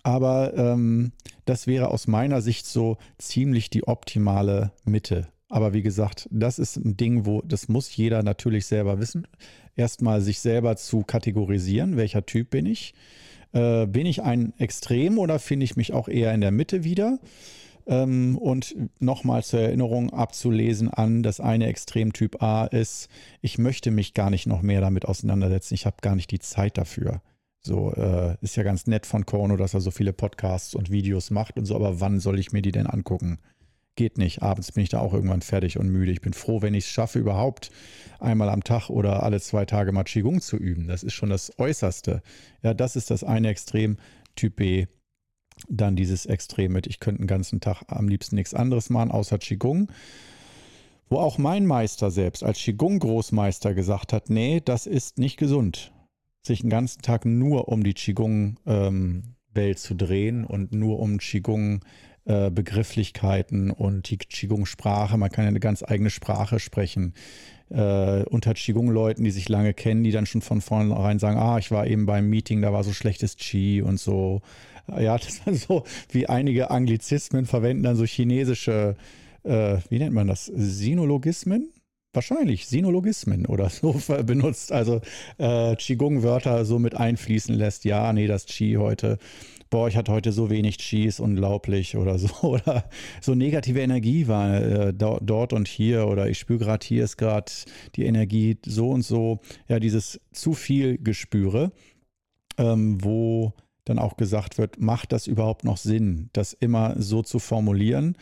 Aber 0.03 0.57
ähm, 0.57 1.13
das 1.45 1.67
wäre 1.67 1.91
aus 1.91 2.07
meiner 2.07 2.41
Sicht 2.41 2.67
so 2.67 2.97
ziemlich 3.19 3.71
die 3.71 3.87
optimale 3.87 4.73
Mitte. 4.85 5.29
Aber 5.49 5.73
wie 5.73 5.83
gesagt, 5.83 6.29
das 6.31 6.59
ist 6.59 6.77
ein 6.77 6.97
Ding, 6.97 7.25
wo 7.25 7.41
das 7.43 7.69
muss 7.69 7.95
jeder 7.97 8.23
natürlich 8.23 8.67
selber 8.67 9.01
wissen. 9.01 9.27
Erstmal 9.77 10.21
sich 10.21 10.41
selber 10.41 10.77
zu 10.77 11.03
kategorisieren, 11.03 11.97
welcher 11.97 12.27
Typ 12.27 12.51
bin 12.51 12.67
ich. 12.67 12.95
Äh, 13.53 13.87
bin 13.87 14.07
ich 14.07 14.23
ein 14.23 14.53
Extrem 14.59 15.19
oder 15.19 15.39
finde 15.39 15.65
ich 15.65 15.77
mich 15.77 15.93
auch 15.95 16.09
eher 16.09 16.35
in 16.35 16.43
der 16.43 16.51
Mitte 16.51 16.85
wieder? 16.85 17.19
Ähm, 17.87 18.37
und 18.37 18.77
nochmal 19.01 19.43
zur 19.43 19.61
Erinnerung 19.61 20.11
abzulesen 20.11 20.91
an, 20.91 21.23
das 21.23 21.41
eine 21.41 21.67
Extremtyp 21.67 22.43
A 22.43 22.67
ist, 22.67 23.09
ich 23.41 23.57
möchte 23.57 23.91
mich 23.91 24.13
gar 24.13 24.29
nicht 24.29 24.47
noch 24.47 24.61
mehr 24.61 24.83
damit 24.83 25.07
auseinandersetzen. 25.07 25.73
Ich 25.73 25.87
habe 25.87 25.97
gar 26.03 26.15
nicht 26.15 26.31
die 26.31 26.41
Zeit 26.41 26.77
dafür. 26.77 27.23
So, 27.61 27.93
äh, 27.95 28.37
ist 28.43 28.57
ja 28.57 28.63
ganz 28.63 28.87
nett 28.87 29.07
von 29.07 29.25
Korno, 29.25 29.57
dass 29.57 29.75
er 29.75 29.81
so 29.81 29.91
viele 29.91 30.13
Podcasts 30.13 30.75
und 30.75 30.91
Videos 30.91 31.31
macht 31.31 31.59
und 31.59 31.65
so, 31.65 31.75
aber 31.75 32.01
wann 32.01 32.21
soll 32.21 32.39
ich 32.39 32.53
mir 32.53 32.63
die 32.63 32.73
denn 32.73 32.87
angucken? 32.87 33.39
Geht 33.99 34.17
nicht. 34.17 34.43
Abends 34.43 34.73
bin 34.73 34.85
ich 34.85 34.89
da 34.89 35.01
auch 35.01 35.13
irgendwann 35.13 35.43
fertig 35.43 35.77
und 35.77 35.91
müde. 35.91 36.13
Ich 36.13 36.23
bin 36.23 36.33
froh, 36.33 36.63
wenn 36.63 36.73
ich 36.73 36.85
es 36.85 36.91
schaffe, 36.91 37.19
überhaupt 37.19 37.71
einmal 38.21 38.49
am 38.49 38.65
Tag 38.65 38.89
oder 38.89 39.25
alle 39.25 39.41
zwei 39.41 39.67
Tage 39.67 39.93
mal 39.93 40.05
Qigong 40.05 40.41
zu 40.41 40.57
üben. 40.57 40.87
Das 40.87 41.03
ist 41.03 41.15
schon 41.15 41.31
das 41.31 41.59
Äußerste. 41.59 42.23
Ja, 42.63 42.73
das 42.73 42.97
ist 42.97 43.11
das 43.11 43.25
eine 43.25 43.49
Extrem, 43.49 43.99
Typ 44.37 44.57
B. 44.57 44.87
Dann 45.69 45.97
dieses 45.97 46.27
Extrem 46.27 46.73
mit, 46.73 46.87
ich 46.87 47.01
könnte 47.01 47.23
den 47.23 47.27
ganzen 47.27 47.61
Tag 47.61 47.83
am 47.89 48.09
liebsten 48.09 48.37
nichts 48.37 48.55
anderes 48.55 48.89
machen, 48.89 49.11
außer 49.11 49.39
Qigong. 49.39 49.91
Wo 51.11 51.17
auch 51.17 51.37
mein 51.37 51.67
Meister 51.67 52.13
selbst 52.13 52.45
als 52.45 52.59
Qigong-Großmeister 52.59 53.75
gesagt 53.75 54.13
hat, 54.13 54.31
nee, 54.31 54.63
das 54.65 54.87
ist 54.87 55.19
nicht 55.19 55.39
gesund. 55.39 55.93
sich 56.47 56.61
den 56.61 56.71
ganzen 56.71 57.03
Tag 57.03 57.25
nur 57.25 57.67
um 57.69 57.83
die 57.83 57.95
Qigong-Welt 57.95 59.77
ähm, 59.77 59.77
zu 59.77 59.95
drehen 59.97 60.45
und 60.45 60.73
nur 60.73 61.01
um 61.01 61.19
Qigong 61.19 61.81
äh, 62.29 62.51
Begrifflichkeiten 62.51 63.71
und 63.71 64.11
die 64.11 64.19
Qigong-Sprache. 64.19 65.17
Man 65.17 65.31
kann 65.31 65.45
ja 65.45 65.49
eine 65.49 65.61
ganz 65.61 65.83
eigene 65.83 66.11
Sprache 66.11 66.61
sprechen. 66.61 67.15
Äh, 67.71 68.25
unter 68.25 68.53
Qigong-Leuten, 68.53 69.25
die 69.25 69.31
sich 69.31 69.49
lange 69.49 69.73
kennen, 69.73 70.05
die 70.05 70.11
dann 70.11 70.27
schon 70.27 70.43
von 70.43 70.61
vornherein 70.61 71.19
sagen, 71.19 71.39
ah, 71.39 71.57
ich 71.57 71.71
war 71.71 71.87
eben 71.87 72.05
beim 72.05 72.29
Meeting, 72.29 72.61
da 72.61 72.71
war 72.71 72.85
so 72.85 72.93
schlechtes 72.93 73.37
Qi 73.37 73.81
und 73.81 73.99
so. 73.99 74.43
Ja, 74.89 75.17
das 75.19 75.41
ist 75.47 75.69
so, 75.69 75.85
wie 76.11 76.27
einige 76.27 76.71
Anglizismen 76.71 77.47
verwenden 77.47 77.83
dann 77.83 77.97
so 77.97 78.05
chinesische, 78.05 78.97
äh, 79.45 79.79
wie 79.89 79.99
nennt 79.99 80.13
man 80.13 80.27
das, 80.27 80.45
Sinologismen? 80.55 81.71
Wahrscheinlich 82.13 82.67
Sinologismen 82.67 83.47
oder 83.47 83.71
so 83.71 83.95
benutzt, 84.23 84.71
also 84.71 85.01
äh, 85.39 85.77
Qigong-Wörter 85.77 86.67
so 86.67 86.79
mit 86.79 86.95
einfließen 86.95 87.55
lässt. 87.55 87.87
Ja, 87.87 88.13
nee, 88.13 88.27
das 88.27 88.45
Qi 88.45 88.77
heute 88.77 89.19
boah, 89.71 89.89
ich 89.89 89.97
hatte 89.97 90.13
heute 90.13 90.33
so 90.33 90.51
wenig 90.51 90.79
Cheese, 90.79 91.23
unglaublich 91.23 91.97
oder 91.97 92.19
so. 92.19 92.29
Oder 92.43 92.85
so 93.21 93.35
negative 93.35 93.81
Energie 93.81 94.29
war 94.29 94.55
äh, 94.55 94.95
dort 94.95 95.53
und 95.53 95.69
hier 95.69 96.07
oder 96.07 96.29
ich 96.29 96.39
spüre 96.39 96.59
gerade, 96.59 96.87
hier 96.87 97.05
ist 97.05 97.17
gerade 97.17 97.51
die 97.95 98.05
Energie 98.05 98.59
so 98.65 98.91
und 98.91 99.03
so. 99.03 99.41
Ja, 99.69 99.79
dieses 99.79 100.21
zu 100.33 100.55
viel 100.55 100.99
Gespüre, 100.99 101.73
ähm, 102.57 103.03
wo 103.03 103.53
dann 103.85 103.99
auch 103.99 104.17
gesagt 104.17 104.59
wird, 104.59 104.81
macht 104.81 105.13
das 105.13 105.27
überhaupt 105.27 105.65
noch 105.65 105.77
Sinn, 105.77 106.31
das 106.33 106.53
immer 106.53 106.95
so 107.01 107.23
zu 107.23 107.39
formulieren? 107.39 108.17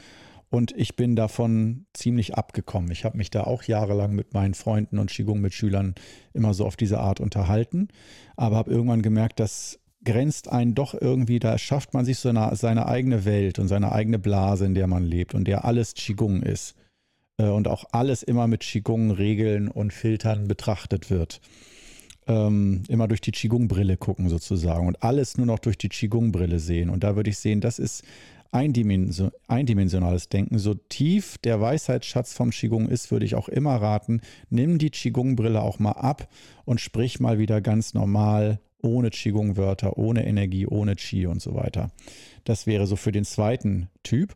Und 0.48 0.72
ich 0.76 0.96
bin 0.96 1.16
davon 1.16 1.86
ziemlich 1.92 2.34
abgekommen. 2.36 2.90
Ich 2.92 3.04
habe 3.04 3.16
mich 3.16 3.30
da 3.30 3.44
auch 3.44 3.64
jahrelang 3.64 4.14
mit 4.14 4.32
meinen 4.32 4.54
Freunden 4.54 4.98
und 4.98 5.10
Qigong-Mitschülern 5.10 5.94
immer 6.34 6.54
so 6.54 6.64
auf 6.64 6.76
diese 6.76 7.00
Art 7.00 7.20
unterhalten, 7.20 7.88
aber 8.36 8.56
habe 8.56 8.70
irgendwann 8.70 9.02
gemerkt, 9.02 9.40
dass 9.40 9.80
grenzt 10.06 10.50
einen 10.50 10.74
doch 10.74 10.94
irgendwie, 10.98 11.38
da 11.38 11.58
schafft 11.58 11.92
man 11.92 12.06
sich 12.06 12.18
so 12.18 12.30
eine, 12.30 12.56
seine 12.56 12.86
eigene 12.86 13.26
Welt 13.26 13.58
und 13.58 13.68
seine 13.68 13.92
eigene 13.92 14.18
Blase, 14.18 14.64
in 14.64 14.74
der 14.74 14.86
man 14.86 15.04
lebt 15.04 15.34
und 15.34 15.46
der 15.46 15.66
alles 15.66 15.92
Qigong 15.92 16.42
ist. 16.42 16.74
Äh, 17.38 17.48
und 17.48 17.68
auch 17.68 17.84
alles 17.92 18.22
immer 18.22 18.46
mit 18.46 18.60
Qigong-Regeln 18.60 19.68
und 19.68 19.92
Filtern 19.92 20.48
betrachtet 20.48 21.10
wird. 21.10 21.40
Ähm, 22.26 22.82
immer 22.88 23.06
durch 23.06 23.20
die 23.20 23.30
Qigong-Brille 23.30 23.96
gucken 23.96 24.28
sozusagen 24.28 24.88
und 24.88 25.02
alles 25.02 25.36
nur 25.36 25.46
noch 25.46 25.58
durch 25.58 25.78
die 25.78 25.88
Qigong-Brille 25.88 26.58
sehen. 26.58 26.90
Und 26.90 27.04
da 27.04 27.14
würde 27.14 27.30
ich 27.30 27.38
sehen, 27.38 27.60
das 27.60 27.78
ist 27.78 28.02
eindimension 28.50 29.30
eindimensionales 29.48 30.28
Denken. 30.28 30.58
So 30.58 30.74
tief 30.74 31.38
der 31.38 31.60
Weisheitsschatz 31.60 32.32
vom 32.32 32.50
Qigong 32.50 32.88
ist, 32.88 33.10
würde 33.10 33.26
ich 33.26 33.34
auch 33.34 33.48
immer 33.48 33.76
raten, 33.76 34.20
nimm 34.50 34.78
die 34.78 34.90
Qigong-Brille 34.90 35.60
auch 35.60 35.78
mal 35.78 35.92
ab 35.92 36.28
und 36.64 36.80
sprich 36.80 37.20
mal 37.20 37.38
wieder 37.38 37.60
ganz 37.60 37.94
normal 37.94 38.60
ohne 38.86 39.10
Qigong-Wörter, 39.10 39.98
ohne 39.98 40.26
Energie, 40.26 40.66
ohne 40.66 40.96
Qi 40.96 41.26
und 41.26 41.42
so 41.42 41.54
weiter. 41.54 41.90
Das 42.44 42.66
wäre 42.66 42.86
so 42.86 42.96
für 42.96 43.12
den 43.12 43.24
zweiten 43.24 43.88
Typ. 44.02 44.34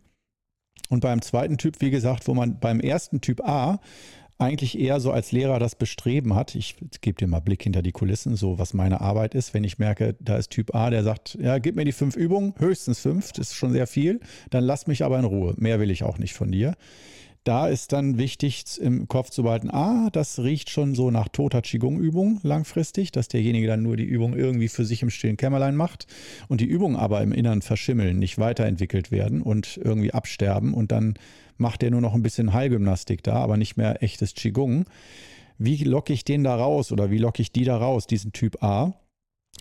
Und 0.89 1.01
beim 1.01 1.23
zweiten 1.23 1.57
Typ, 1.57 1.81
wie 1.81 1.91
gesagt, 1.91 2.27
wo 2.27 2.35
man 2.35 2.59
beim 2.59 2.81
ersten 2.81 3.21
Typ 3.21 3.41
A 3.47 3.81
eigentlich 4.41 4.79
eher 4.79 5.01
so 5.01 5.13
als 5.13 5.33
Lehrer 5.33 5.59
das 5.59 5.75
Bestreben 5.75 6.35
hat, 6.35 6.55
ich 6.55 6.77
gebe 7.03 7.19
dir 7.19 7.27
mal 7.27 7.41
Blick 7.41 7.63
hinter 7.63 7.83
die 7.83 7.93
Kulissen, 7.93 8.37
so 8.37 8.59
was 8.59 8.73
meine 8.73 9.01
Arbeit 9.03 9.35
ist, 9.35 9.53
wenn 9.53 9.65
ich 9.65 9.79
merke, 9.79 10.17
da 10.19 10.37
ist 10.37 10.51
Typ 10.51 10.75
A, 10.75 10.89
der 10.89 11.05
sagt, 11.05 11.37
ja, 11.41 11.59
gib 11.59 11.77
mir 11.77 11.85
die 11.85 11.93
fünf 11.93 12.17
Übungen, 12.17 12.55
höchstens 12.59 13.01
fünf, 13.01 13.33
das 13.33 13.51
ist 13.51 13.57
schon 13.57 13.73
sehr 13.73 13.87
viel, 13.87 14.21
dann 14.49 14.65
lass 14.65 14.87
mich 14.87 15.05
aber 15.05 15.19
in 15.19 15.27
Ruhe, 15.27 15.55
mehr 15.59 15.79
will 15.79 15.91
ich 15.91 16.05
auch 16.05 16.19
nicht 16.19 16.33
von 16.33 16.51
dir. 16.51 16.75
Da 17.45 17.69
ist 17.69 17.93
dann 17.93 18.19
wichtig 18.19 18.65
im 18.79 19.09
Kopf 19.09 19.31
zu 19.31 19.45
behalten, 19.45 19.71
ah, 19.71 20.11
das 20.13 20.41
riecht 20.41 20.69
schon 20.69 20.95
so 20.95 21.11
nach 21.11 21.29
toter 21.29 21.63
Qigong-Übung 21.63 22.39
langfristig, 22.43 23.13
dass 23.13 23.29
derjenige 23.29 23.67
dann 23.67 23.83
nur 23.83 23.97
die 23.97 24.05
Übung 24.05 24.37
irgendwie 24.37 24.69
für 24.69 24.85
sich 24.85 25.03
im 25.03 25.09
stillen 25.09 25.39
Kämmerlein 25.39 25.75
macht 25.75 26.07
und 26.49 26.61
die 26.61 26.67
Übungen 26.67 26.97
aber 26.97 27.23
im 27.23 27.33
Innern 27.33 27.63
verschimmeln, 27.63 28.19
nicht 28.19 28.39
weiterentwickelt 28.39 29.11
werden 29.11 29.41
und 29.41 29.81
irgendwie 29.83 30.13
absterben 30.13 30.75
und 30.75 30.93
dann 30.93 31.15
macht 31.57 31.83
er 31.83 31.91
nur 31.91 32.03
noch 32.03 32.15
ein 32.15 32.23
bisschen 32.23 32.53
Heilgymnastik 32.53 33.23
da, 33.23 33.37
aber 33.37 33.57
nicht 33.57 33.79
mehr 33.79 34.03
echtes 34.03 34.35
Qigong. 34.35 34.85
Wie 35.57 35.83
locke 35.85 36.13
ich 36.13 36.25
den 36.25 36.45
da 36.45 36.55
raus 36.57 36.93
oder 36.93 37.11
wie 37.11 37.19
locke 37.19 37.41
ich 37.41 37.53
die 37.53 37.65
da 37.65 37.79
raus, 37.79 38.07
diesen 38.07 38.33
Typ 38.33 38.63
A? 38.63 39.00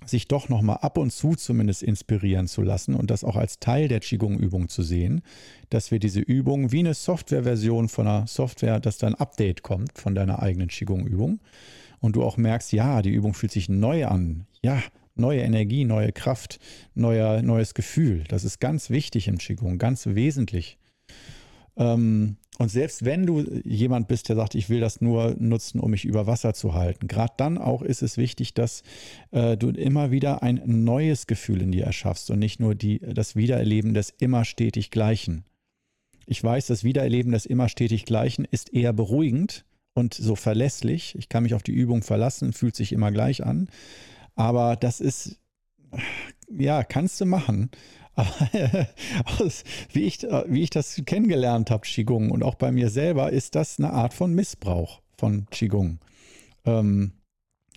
Sich 0.05 0.27
doch 0.27 0.49
nochmal 0.49 0.77
ab 0.81 0.97
und 0.97 1.11
zu 1.11 1.35
zumindest 1.35 1.83
inspirieren 1.83 2.47
zu 2.47 2.61
lassen 2.61 2.95
und 2.95 3.11
das 3.11 3.23
auch 3.23 3.35
als 3.35 3.59
Teil 3.59 3.87
der 3.87 3.99
Qigong-Übung 3.99 4.69
zu 4.69 4.81
sehen, 4.81 5.21
dass 5.69 5.91
wir 5.91 5.99
diese 5.99 6.21
Übung 6.21 6.71
wie 6.71 6.79
eine 6.79 6.93
Softwareversion 6.93 7.89
von 7.89 8.07
einer 8.07 8.27
Software, 8.27 8.79
dass 8.79 8.97
da 8.97 9.07
ein 9.07 9.15
Update 9.15 9.61
kommt 9.61 9.97
von 9.97 10.15
deiner 10.15 10.41
eigenen 10.41 10.69
Qigong-Übung 10.69 11.39
und 11.99 12.15
du 12.15 12.23
auch 12.23 12.37
merkst, 12.37 12.71
ja, 12.71 13.01
die 13.01 13.11
Übung 13.11 13.33
fühlt 13.33 13.51
sich 13.51 13.69
neu 13.69 14.05
an, 14.05 14.45
ja, 14.61 14.81
neue 15.15 15.41
Energie, 15.41 15.85
neue 15.85 16.11
Kraft, 16.11 16.59
neuer, 16.95 17.41
neues 17.41 17.73
Gefühl. 17.73 18.23
Das 18.29 18.43
ist 18.43 18.59
ganz 18.59 18.89
wichtig 18.89 19.27
im 19.27 19.37
Qigong, 19.37 19.77
ganz 19.77 20.05
wesentlich. 20.07 20.77
Ähm, 21.75 22.37
und 22.59 22.69
selbst 22.69 23.05
wenn 23.05 23.25
du 23.25 23.39
jemand 23.63 24.09
bist, 24.09 24.27
der 24.27 24.35
sagt, 24.35 24.53
ich 24.53 24.69
will 24.69 24.81
das 24.81 24.99
nur 24.99 25.33
nutzen, 25.39 25.79
um 25.79 25.91
mich 25.91 26.03
über 26.03 26.27
Wasser 26.27 26.53
zu 26.53 26.73
halten, 26.73 27.07
gerade 27.07 27.33
dann 27.37 27.57
auch 27.57 27.81
ist 27.81 28.01
es 28.01 28.17
wichtig, 28.17 28.53
dass 28.53 28.83
äh, 29.31 29.55
du 29.55 29.69
immer 29.69 30.11
wieder 30.11 30.43
ein 30.43 30.61
neues 30.65 31.25
Gefühl 31.25 31.61
in 31.61 31.71
dir 31.71 31.85
erschaffst 31.85 32.29
und 32.29 32.39
nicht 32.39 32.59
nur 32.59 32.75
die, 32.75 32.99
das 32.99 33.37
Wiedererleben 33.37 33.93
des 33.93 34.09
immer 34.09 34.43
stetig 34.43 34.91
Gleichen. 34.91 35.45
Ich 36.25 36.43
weiß, 36.43 36.67
das 36.67 36.83
Wiedererleben 36.83 37.31
des 37.31 37.45
immer 37.45 37.69
stetig 37.69 38.03
Gleichen 38.03 38.43
ist 38.43 38.73
eher 38.73 38.91
beruhigend 38.91 39.63
und 39.93 40.13
so 40.13 40.35
verlässlich. 40.35 41.15
Ich 41.17 41.29
kann 41.29 41.43
mich 41.43 41.53
auf 41.53 41.63
die 41.63 41.71
Übung 41.71 42.03
verlassen, 42.03 42.51
fühlt 42.51 42.75
sich 42.75 42.91
immer 42.91 43.13
gleich 43.13 43.45
an. 43.45 43.69
Aber 44.35 44.75
das 44.75 44.99
ist, 44.99 45.39
ja, 46.51 46.83
kannst 46.83 47.21
du 47.21 47.25
machen. 47.25 47.71
Aber 48.15 48.29
aus, 49.39 49.63
wie, 49.93 50.03
ich, 50.03 50.23
wie 50.23 50.63
ich 50.63 50.69
das 50.69 51.01
kennengelernt 51.05 51.71
habe, 51.71 51.85
Qigong, 51.85 52.31
und 52.31 52.43
auch 52.43 52.55
bei 52.55 52.71
mir 52.71 52.89
selber, 52.89 53.31
ist 53.31 53.55
das 53.55 53.79
eine 53.79 53.91
Art 53.91 54.13
von 54.13 54.33
Missbrauch 54.33 55.01
von 55.17 55.47
Qigong. 55.51 55.99
Ähm, 56.65 57.13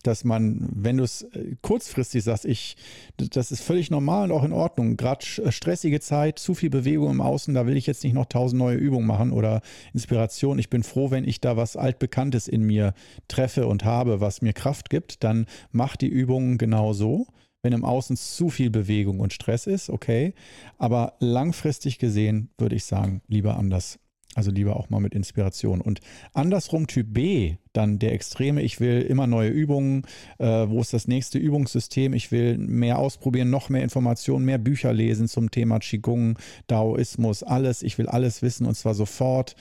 dass 0.02 0.24
man, 0.24 0.68
wenn 0.72 0.96
du 0.96 1.04
es 1.04 1.22
äh, 1.22 1.56
kurzfristig 1.62 2.24
sagst, 2.24 2.44
ich, 2.44 2.76
das 3.16 3.52
ist 3.52 3.62
völlig 3.62 3.90
normal 3.90 4.30
und 4.30 4.36
auch 4.36 4.44
in 4.44 4.52
Ordnung. 4.52 4.96
Gerade 4.96 5.24
äh, 5.42 5.52
stressige 5.52 6.00
Zeit, 6.00 6.38
zu 6.38 6.54
viel 6.54 6.70
Bewegung 6.70 7.10
im 7.10 7.20
Außen, 7.20 7.54
da 7.54 7.66
will 7.66 7.76
ich 7.76 7.86
jetzt 7.86 8.04
nicht 8.04 8.12
noch 8.12 8.26
tausend 8.26 8.58
neue 8.58 8.76
Übungen 8.76 9.06
machen 9.06 9.32
oder 9.32 9.62
Inspiration. 9.92 10.58
Ich 10.58 10.70
bin 10.70 10.82
froh, 10.82 11.10
wenn 11.10 11.24
ich 11.24 11.40
da 11.40 11.56
was 11.56 11.76
altbekanntes 11.76 12.48
in 12.48 12.62
mir 12.62 12.94
treffe 13.28 13.66
und 13.66 13.84
habe, 13.84 14.20
was 14.20 14.42
mir 14.42 14.52
Kraft 14.52 14.90
gibt, 14.90 15.22
dann 15.24 15.46
mach 15.70 15.96
die 15.96 16.08
Übungen 16.08 16.58
genau 16.58 16.92
so. 16.92 17.26
Wenn 17.62 17.72
im 17.72 17.84
Außen 17.84 18.16
zu 18.16 18.50
viel 18.50 18.70
Bewegung 18.70 19.20
und 19.20 19.32
Stress 19.32 19.66
ist, 19.66 19.88
okay. 19.88 20.34
Aber 20.78 21.14
langfristig 21.20 21.98
gesehen 21.98 22.50
würde 22.58 22.74
ich 22.74 22.84
sagen, 22.84 23.22
lieber 23.28 23.56
anders. 23.56 23.98
Also 24.34 24.50
lieber 24.50 24.76
auch 24.76 24.88
mal 24.88 25.00
mit 25.00 25.14
Inspiration. 25.14 25.80
Und 25.80 26.00
andersrum 26.32 26.86
Typ 26.86 27.12
B, 27.12 27.56
dann 27.74 27.98
der 27.98 28.12
Extreme, 28.12 28.62
ich 28.62 28.80
will 28.80 29.02
immer 29.02 29.26
neue 29.26 29.50
Übungen, 29.50 30.06
äh, 30.38 30.46
wo 30.46 30.80
ist 30.80 30.94
das 30.94 31.06
nächste 31.06 31.38
Übungssystem, 31.38 32.14
ich 32.14 32.32
will 32.32 32.56
mehr 32.56 32.98
ausprobieren, 32.98 33.50
noch 33.50 33.68
mehr 33.68 33.82
Informationen, 33.82 34.46
mehr 34.46 34.58
Bücher 34.58 34.92
lesen 34.92 35.28
zum 35.28 35.50
Thema 35.50 35.80
Qigong, 35.80 36.38
Daoismus, 36.66 37.42
alles, 37.42 37.82
ich 37.82 37.98
will 37.98 38.08
alles 38.08 38.40
wissen 38.40 38.66
und 38.66 38.74
zwar 38.74 38.94
sofort. 38.94 39.54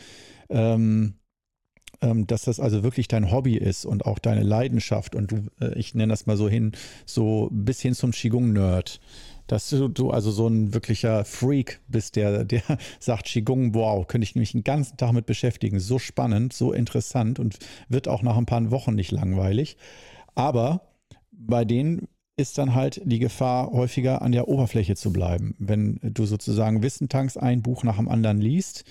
Ähm, 0.49 1.15
ähm, 2.01 2.27
dass 2.27 2.43
das 2.43 2.59
also 2.59 2.83
wirklich 2.83 3.07
dein 3.07 3.31
Hobby 3.31 3.57
ist 3.57 3.85
und 3.85 4.05
auch 4.05 4.19
deine 4.19 4.43
Leidenschaft 4.43 5.15
und 5.15 5.31
du, 5.31 5.43
äh, 5.59 5.77
ich 5.77 5.95
nenne 5.95 6.11
das 6.11 6.25
mal 6.25 6.37
so 6.37 6.49
hin, 6.49 6.73
so 7.05 7.49
bis 7.51 7.81
hin 7.81 7.93
zum 7.93 8.11
Qigong-Nerd. 8.11 8.99
Dass 9.47 9.69
du, 9.69 9.89
du, 9.89 10.11
also 10.11 10.31
so 10.31 10.47
ein 10.47 10.73
wirklicher 10.73 11.25
Freak 11.25 11.81
bist, 11.87 12.15
der, 12.15 12.45
der 12.45 12.61
sagt, 12.99 13.25
Qigong, 13.25 13.73
wow, 13.73 14.07
könnte 14.07 14.23
ich 14.23 14.35
mich 14.35 14.53
den 14.53 14.63
ganzen 14.63 14.97
Tag 14.97 15.11
mit 15.11 15.25
beschäftigen. 15.25 15.79
So 15.79 15.99
spannend, 15.99 16.53
so 16.53 16.71
interessant 16.71 17.37
und 17.37 17.57
wird 17.89 18.07
auch 18.07 18.21
nach 18.21 18.37
ein 18.37 18.45
paar 18.45 18.71
Wochen 18.71 18.95
nicht 18.95 19.11
langweilig. 19.11 19.75
Aber 20.35 20.93
bei 21.31 21.65
denen 21.65 22.07
ist 22.37 22.57
dann 22.57 22.75
halt 22.75 23.01
die 23.03 23.19
Gefahr, 23.19 23.71
häufiger 23.71 24.21
an 24.21 24.31
der 24.31 24.47
Oberfläche 24.47 24.95
zu 24.95 25.11
bleiben. 25.11 25.55
Wenn 25.59 25.99
du 26.01 26.25
sozusagen 26.25 26.81
Wissen 26.81 27.09
tankst, 27.09 27.37
ein 27.37 27.61
Buch 27.61 27.83
nach 27.83 27.97
dem 27.97 28.07
anderen 28.07 28.39
liest 28.39 28.85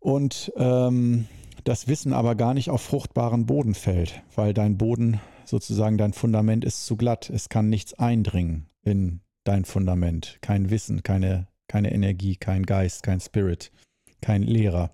und 0.00 0.52
ähm, 0.56 1.26
das 1.64 1.88
Wissen 1.88 2.12
aber 2.12 2.34
gar 2.34 2.54
nicht 2.54 2.70
auf 2.70 2.82
fruchtbaren 2.82 3.46
Boden 3.46 3.74
fällt, 3.74 4.22
weil 4.34 4.54
dein 4.54 4.76
Boden 4.76 5.20
sozusagen 5.46 5.98
dein 5.98 6.12
Fundament 6.12 6.64
ist 6.64 6.86
zu 6.86 6.96
glatt. 6.96 7.30
Es 7.30 7.48
kann 7.48 7.68
nichts 7.68 7.94
eindringen 7.94 8.66
in 8.82 9.20
dein 9.44 9.64
Fundament. 9.64 10.38
Kein 10.40 10.70
Wissen, 10.70 11.02
keine, 11.02 11.48
keine 11.68 11.92
Energie, 11.92 12.36
kein 12.36 12.64
Geist, 12.64 13.02
kein 13.02 13.20
Spirit, 13.20 13.72
kein 14.20 14.42
Lehrer. 14.42 14.90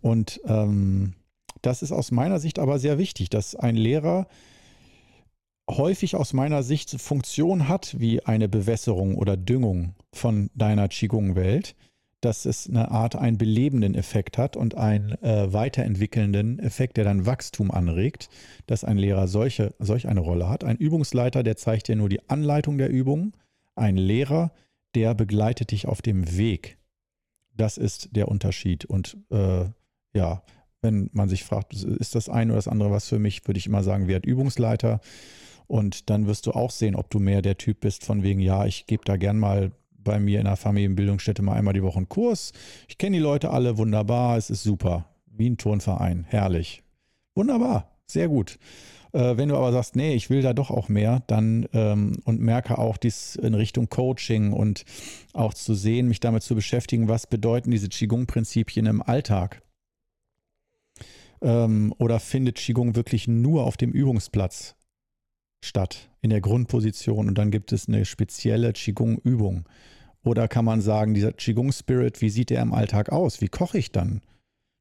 Und 0.00 0.40
ähm, 0.46 1.14
das 1.62 1.82
ist 1.82 1.92
aus 1.92 2.10
meiner 2.10 2.38
Sicht 2.38 2.58
aber 2.58 2.78
sehr 2.78 2.98
wichtig, 2.98 3.30
dass 3.30 3.54
ein 3.54 3.76
Lehrer 3.76 4.26
häufig 5.70 6.16
aus 6.16 6.34
meiner 6.34 6.62
Sicht 6.62 7.00
Funktion 7.00 7.68
hat 7.68 7.98
wie 7.98 8.22
eine 8.24 8.48
Bewässerung 8.48 9.16
oder 9.16 9.38
Düngung 9.38 9.94
von 10.12 10.50
deiner 10.54 10.88
Qigong-Welt 10.88 11.74
dass 12.24 12.46
es 12.46 12.68
eine 12.68 12.90
Art 12.90 13.16
einen 13.16 13.36
belebenden 13.36 13.94
Effekt 13.94 14.38
hat 14.38 14.56
und 14.56 14.76
einen 14.76 15.12
äh, 15.22 15.52
weiterentwickelnden 15.52 16.58
Effekt, 16.58 16.96
der 16.96 17.04
dann 17.04 17.26
Wachstum 17.26 17.70
anregt, 17.70 18.30
dass 18.66 18.82
ein 18.82 18.96
Lehrer 18.96 19.28
solche, 19.28 19.74
solch 19.78 20.08
eine 20.08 20.20
Rolle 20.20 20.48
hat. 20.48 20.64
Ein 20.64 20.76
Übungsleiter, 20.78 21.42
der 21.42 21.56
zeigt 21.56 21.88
dir 21.88 21.96
nur 21.96 22.08
die 22.08 22.26
Anleitung 22.30 22.78
der 22.78 22.88
Übung. 22.88 23.36
Ein 23.74 23.96
Lehrer, 23.96 24.52
der 24.94 25.14
begleitet 25.14 25.70
dich 25.70 25.86
auf 25.86 26.00
dem 26.00 26.36
Weg. 26.38 26.78
Das 27.56 27.76
ist 27.76 28.08
der 28.12 28.28
Unterschied. 28.28 28.86
Und 28.86 29.18
äh, 29.30 29.66
ja, 30.14 30.42
wenn 30.80 31.10
man 31.12 31.28
sich 31.28 31.44
fragt, 31.44 31.74
ist 31.74 32.14
das 32.14 32.28
eine 32.30 32.52
oder 32.52 32.58
das 32.58 32.68
andere 32.68 32.90
was 32.90 33.08
für 33.08 33.18
mich, 33.18 33.46
würde 33.46 33.58
ich 33.58 33.66
immer 33.66 33.82
sagen, 33.82 34.08
wer 34.08 34.16
hat 34.16 34.26
Übungsleiter? 34.26 35.00
Und 35.66 36.08
dann 36.08 36.26
wirst 36.26 36.46
du 36.46 36.52
auch 36.52 36.70
sehen, 36.70 36.94
ob 36.94 37.10
du 37.10 37.18
mehr 37.18 37.42
der 37.42 37.58
Typ 37.58 37.80
bist 37.80 38.04
von 38.04 38.22
wegen, 38.22 38.40
ja, 38.40 38.64
ich 38.64 38.86
gebe 38.86 39.04
da 39.04 39.16
gern 39.16 39.38
mal 39.38 39.72
bei 40.04 40.20
mir 40.20 40.38
in 40.38 40.44
der 40.44 40.56
Familienbildungsstätte 40.56 41.42
mal 41.42 41.54
einmal 41.54 41.74
die 41.74 41.82
Woche 41.82 41.96
einen 41.96 42.08
Kurs. 42.08 42.52
Ich 42.88 42.98
kenne 42.98 43.16
die 43.16 43.22
Leute 43.22 43.50
alle 43.50 43.78
wunderbar, 43.78 44.36
es 44.36 44.50
ist 44.50 44.62
super. 44.62 45.06
Wie 45.26 45.50
ein 45.50 45.56
Turnverein, 45.56 46.24
herrlich. 46.28 46.82
Wunderbar, 47.34 47.90
sehr 48.06 48.28
gut. 48.28 48.58
Äh, 49.14 49.36
wenn 49.36 49.48
du 49.48 49.56
aber 49.56 49.72
sagst, 49.72 49.94
nee, 49.96 50.14
ich 50.14 50.28
will 50.28 50.42
da 50.42 50.52
doch 50.52 50.70
auch 50.70 50.88
mehr, 50.88 51.22
dann 51.28 51.68
ähm, 51.72 52.18
und 52.24 52.40
merke 52.40 52.78
auch 52.78 52.96
dies 52.96 53.36
in 53.36 53.54
Richtung 53.54 53.88
Coaching 53.88 54.52
und 54.52 54.84
auch 55.32 55.54
zu 55.54 55.74
sehen, 55.74 56.08
mich 56.08 56.20
damit 56.20 56.42
zu 56.42 56.54
beschäftigen, 56.56 57.08
was 57.08 57.28
bedeuten 57.28 57.70
diese 57.70 57.88
Qigong-Prinzipien 57.88 58.86
im 58.86 59.02
Alltag? 59.02 59.62
Ähm, 61.42 61.94
oder 61.98 62.18
findet 62.18 62.56
Qigong 62.56 62.96
wirklich 62.96 63.28
nur 63.28 63.64
auf 63.64 63.76
dem 63.76 63.92
Übungsplatz 63.92 64.74
statt, 65.64 66.10
in 66.24 66.30
der 66.30 66.40
Grundposition 66.40 67.28
und 67.28 67.36
dann 67.36 67.50
gibt 67.50 67.70
es 67.70 67.86
eine 67.86 68.06
spezielle 68.06 68.72
Qigong-Übung? 68.72 69.68
Oder 70.24 70.48
kann 70.48 70.64
man 70.64 70.80
sagen, 70.80 71.12
dieser 71.12 71.32
Qigong-Spirit, 71.32 72.22
wie 72.22 72.30
sieht 72.30 72.48
der 72.48 72.62
im 72.62 72.72
Alltag 72.72 73.12
aus? 73.12 73.42
Wie 73.42 73.48
koche 73.48 73.76
ich 73.76 73.92
dann? 73.92 74.22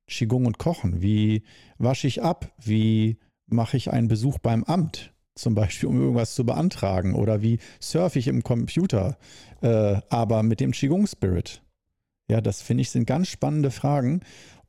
Qigong 0.07 0.45
und 0.45 0.57
Kochen. 0.57 1.01
Wie 1.01 1.43
wasche 1.77 2.07
ich 2.07 2.23
ab? 2.23 2.53
Wie 2.63 3.17
mache 3.45 3.75
ich 3.75 3.91
einen 3.91 4.07
Besuch 4.07 4.39
beim 4.39 4.63
Amt? 4.63 5.13
Zum 5.35 5.53
Beispiel, 5.53 5.89
um 5.89 5.99
irgendwas 5.99 6.33
zu 6.33 6.45
beantragen. 6.45 7.13
Oder 7.13 7.41
wie 7.41 7.59
surfe 7.81 8.19
ich 8.19 8.29
im 8.29 8.43
Computer? 8.43 9.17
Äh, 9.61 9.99
aber 10.07 10.43
mit 10.43 10.61
dem 10.61 10.71
Qigong-Spirit. 10.71 11.61
Ja, 12.29 12.39
das 12.39 12.61
finde 12.61 12.83
ich 12.83 12.89
sind 12.89 13.05
ganz 13.05 13.27
spannende 13.27 13.69
Fragen. 13.69 14.21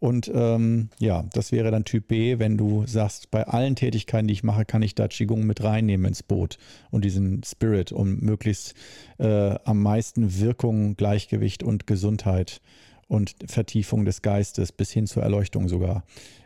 Und 0.04 0.30
ähm, 0.34 0.90
ja, 0.98 1.24
das 1.32 1.50
wäre 1.50 1.70
dann 1.70 1.86
Typ 1.86 2.08
B, 2.08 2.38
wenn 2.38 2.58
du 2.58 2.84
sagst, 2.86 3.30
bei 3.30 3.44
allen 3.44 3.74
Tätigkeiten, 3.74 4.28
die 4.28 4.34
ich 4.34 4.44
mache, 4.44 4.66
kann 4.66 4.82
ich 4.82 4.94
da 4.94 5.08
Qigong 5.08 5.46
mit 5.46 5.64
reinnehmen 5.64 6.04
ins 6.04 6.22
Boot 6.22 6.58
und 6.90 7.06
diesen 7.06 7.42
Spirit, 7.42 7.90
um 7.90 8.18
möglichst 8.18 8.74
äh, 9.16 9.54
am 9.64 9.80
meisten 9.80 10.38
Wirkung, 10.38 10.96
Gleichgewicht 10.96 11.62
und 11.62 11.86
Gesundheit 11.86 12.60
und 13.08 13.34
Vertiefung 13.46 14.04
des 14.04 14.20
Geistes 14.20 14.72
bis 14.72 14.90
hin 14.90 15.06
zur 15.06 15.22
Erleuchtung 15.22 15.68
sogar 15.70 16.04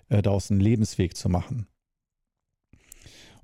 äh, 0.08 0.22
daraus 0.22 0.52
einen 0.52 0.60
Lebensweg 0.60 1.16
zu 1.16 1.28
machen. 1.28 1.66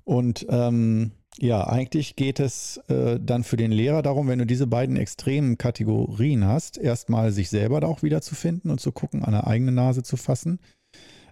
Und 0.05 0.45
ähm, 0.47 1.11
ja, 1.39 1.67
eigentlich 1.67 2.15
geht 2.15 2.39
es 2.39 2.77
äh, 2.87 3.19
dann 3.19 3.43
für 3.43 3.57
den 3.57 3.71
Lehrer 3.71 4.01
darum, 4.01 4.27
wenn 4.27 4.39
du 4.39 4.45
diese 4.45 4.67
beiden 4.67 4.95
extremen 4.95 5.57
Kategorien 5.57 6.45
hast, 6.45 6.77
erstmal 6.77 7.31
sich 7.31 7.49
selber 7.49 7.81
da 7.81 7.87
auch 7.87 8.03
wieder 8.03 8.21
zu 8.21 8.35
finden 8.35 8.69
und 8.69 8.79
zu 8.79 8.91
gucken, 8.91 9.23
an 9.23 9.33
der 9.33 9.47
eigenen 9.47 9.75
Nase 9.75 10.03
zu 10.03 10.15
fassen. 10.15 10.59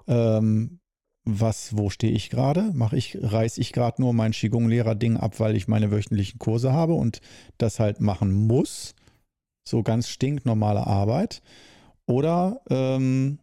Ähm, 0.08 0.80
was, 1.26 1.78
wo 1.78 1.89
stehe 1.89 2.12
ich 2.12 2.30
gerade? 2.30 2.72
Mache 2.74 2.98
ich, 2.98 3.18
reiß 3.22 3.58
ich 3.58 3.72
gerade 3.72 4.02
nur 4.02 4.13
mein 4.13 4.34
Qigong-Lehrer-Ding 4.34 5.16
ab, 5.16 5.39
weil 5.39 5.56
ich 5.56 5.70
meine 5.70 5.89
wöchentlichen 5.89 6.38
Kurse 6.38 6.74
habe 6.74 6.96
und 6.96 7.22
das 7.58 7.80
halt 7.80 8.02
machen 8.02 8.34
muss? 8.34 8.96
So 9.66 9.84
ganz 9.84 10.10
stinknormale 10.10 10.86
Arbeit. 10.86 11.42
Oder 12.06 12.62
ähm, 12.70 13.39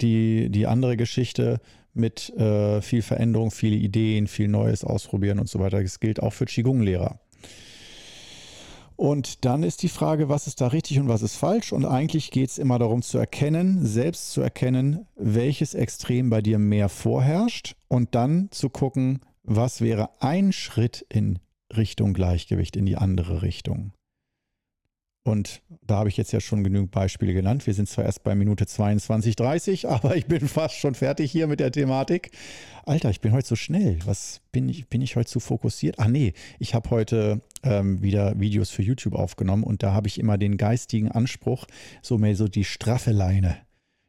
die, 0.00 0.50
die 0.50 0.68
andere 0.68 0.96
Geschichte, 0.96 1.60
mit 1.94 2.30
äh, 2.30 2.80
viel 2.80 3.02
Veränderung, 3.02 3.50
viele 3.50 3.76
Ideen, 3.76 4.26
viel 4.26 4.48
Neues 4.48 4.84
ausprobieren 4.84 5.38
und 5.38 5.48
so 5.48 5.58
weiter. 5.58 5.82
Das 5.82 6.00
gilt 6.00 6.22
auch 6.22 6.32
für 6.32 6.46
Qigong-Lehrer. 6.46 7.20
Und 8.96 9.44
dann 9.44 9.62
ist 9.62 9.82
die 9.82 9.88
Frage, 9.88 10.28
was 10.28 10.46
ist 10.46 10.60
da 10.60 10.68
richtig 10.68 11.00
und 11.00 11.08
was 11.08 11.22
ist 11.22 11.36
falsch? 11.36 11.72
Und 11.72 11.84
eigentlich 11.84 12.30
geht 12.30 12.50
es 12.50 12.58
immer 12.58 12.78
darum 12.78 13.02
zu 13.02 13.18
erkennen, 13.18 13.84
selbst 13.84 14.30
zu 14.30 14.42
erkennen, 14.42 15.06
welches 15.16 15.74
Extrem 15.74 16.30
bei 16.30 16.40
dir 16.40 16.58
mehr 16.58 16.88
vorherrscht 16.88 17.74
und 17.88 18.14
dann 18.14 18.48
zu 18.52 18.70
gucken, 18.70 19.20
was 19.42 19.80
wäre 19.80 20.10
ein 20.20 20.52
Schritt 20.52 21.04
in 21.08 21.40
Richtung 21.76 22.12
Gleichgewicht, 22.12 22.76
in 22.76 22.86
die 22.86 22.96
andere 22.96 23.42
Richtung. 23.42 23.92
Und 25.24 25.62
da 25.86 25.98
habe 25.98 26.08
ich 26.08 26.16
jetzt 26.16 26.32
ja 26.32 26.40
schon 26.40 26.64
genügend 26.64 26.90
Beispiele 26.90 27.32
genannt. 27.32 27.66
Wir 27.66 27.74
sind 27.74 27.88
zwar 27.88 28.04
erst 28.04 28.24
bei 28.24 28.34
Minute 28.34 28.66
22, 28.66 29.36
30, 29.36 29.88
aber 29.88 30.16
ich 30.16 30.26
bin 30.26 30.48
fast 30.48 30.74
schon 30.76 30.94
fertig 30.94 31.30
hier 31.30 31.46
mit 31.46 31.60
der 31.60 31.70
Thematik. 31.70 32.30
Alter, 32.84 33.10
ich 33.10 33.20
bin 33.20 33.32
heute 33.32 33.46
so 33.46 33.54
schnell. 33.56 33.98
Was 34.04 34.40
bin 34.50 34.68
ich, 34.68 34.88
bin 34.88 35.00
ich 35.00 35.14
heute 35.14 35.30
zu 35.30 35.38
fokussiert? 35.38 36.00
Ah, 36.00 36.08
nee, 36.08 36.32
ich 36.58 36.74
habe 36.74 36.90
heute 36.90 37.40
ähm, 37.62 38.02
wieder 38.02 38.38
Videos 38.40 38.70
für 38.70 38.82
YouTube 38.82 39.14
aufgenommen 39.14 39.62
und 39.62 39.84
da 39.84 39.92
habe 39.92 40.08
ich 40.08 40.18
immer 40.18 40.38
den 40.38 40.56
geistigen 40.56 41.10
Anspruch, 41.10 41.66
so 42.02 42.18
mehr 42.18 42.34
so 42.34 42.48
die 42.48 42.64
straffe 42.64 43.12
Leine. 43.12 43.58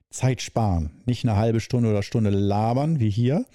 Zeit 0.09 0.41
sparen. 0.41 0.91
Nicht 1.05 1.25
eine 1.25 1.35
halbe 1.35 1.59
Stunde 1.59 1.89
oder 1.89 2.03
Stunde 2.03 2.29
labern 2.29 2.99
wie 2.99 3.09
hier, 3.09 3.45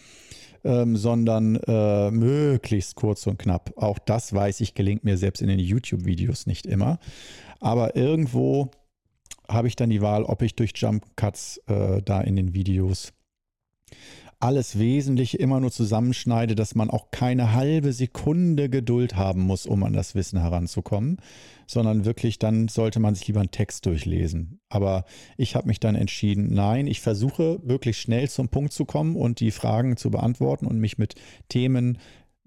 ähm, 0.64 0.96
sondern 0.96 1.56
äh, 1.56 2.10
möglichst 2.10 2.96
kurz 2.96 3.26
und 3.26 3.38
knapp. 3.38 3.72
Auch 3.76 3.98
das 3.98 4.32
weiß 4.32 4.60
ich, 4.60 4.74
gelingt 4.74 5.04
mir 5.04 5.16
selbst 5.16 5.40
in 5.40 5.48
den 5.48 5.60
YouTube-Videos 5.60 6.46
nicht 6.46 6.66
immer. 6.66 6.98
Aber 7.60 7.96
irgendwo 7.96 8.70
habe 9.48 9.68
ich 9.68 9.76
dann 9.76 9.90
die 9.90 10.02
Wahl, 10.02 10.24
ob 10.24 10.42
ich 10.42 10.54
durch 10.54 10.72
Jump 10.74 11.04
Cuts 11.16 11.60
äh, 11.66 12.02
da 12.02 12.20
in 12.20 12.36
den 12.36 12.54
Videos 12.54 13.12
alles 14.40 14.78
Wesentliche 14.78 15.36
immer 15.36 15.58
nur 15.58 15.72
zusammenschneide, 15.72 16.54
dass 16.54 16.74
man 16.74 16.90
auch 16.90 17.10
keine 17.10 17.54
halbe 17.54 17.92
Sekunde 17.92 18.68
Geduld 18.68 19.16
haben 19.16 19.42
muss, 19.42 19.66
um 19.66 19.82
an 19.82 19.92
das 19.92 20.14
Wissen 20.14 20.40
heranzukommen, 20.40 21.16
sondern 21.66 22.04
wirklich 22.04 22.38
dann 22.38 22.68
sollte 22.68 23.00
man 23.00 23.16
sich 23.16 23.26
lieber 23.26 23.40
einen 23.40 23.50
Text 23.50 23.84
durchlesen. 23.86 24.60
Aber 24.68 25.04
ich 25.36 25.56
habe 25.56 25.66
mich 25.66 25.80
dann 25.80 25.96
entschieden, 25.96 26.54
nein, 26.54 26.86
ich 26.86 27.00
versuche 27.00 27.58
wirklich 27.64 27.98
schnell 27.98 28.30
zum 28.30 28.48
Punkt 28.48 28.72
zu 28.72 28.84
kommen 28.84 29.16
und 29.16 29.40
die 29.40 29.50
Fragen 29.50 29.96
zu 29.96 30.10
beantworten 30.10 30.66
und 30.66 30.78
mich 30.78 30.98
mit 30.98 31.16
Themen 31.48 31.98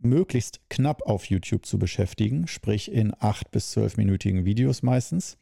möglichst 0.03 0.61
knapp 0.69 1.03
auf 1.03 1.25
YouTube 1.25 1.65
zu 1.65 1.79
beschäftigen, 1.79 2.47
sprich 2.47 2.91
in 2.91 3.13
acht 3.19 3.51
bis 3.51 3.71
zwölfminütigen 3.71 4.45
Videos 4.45 4.83
meistens. 4.83 5.37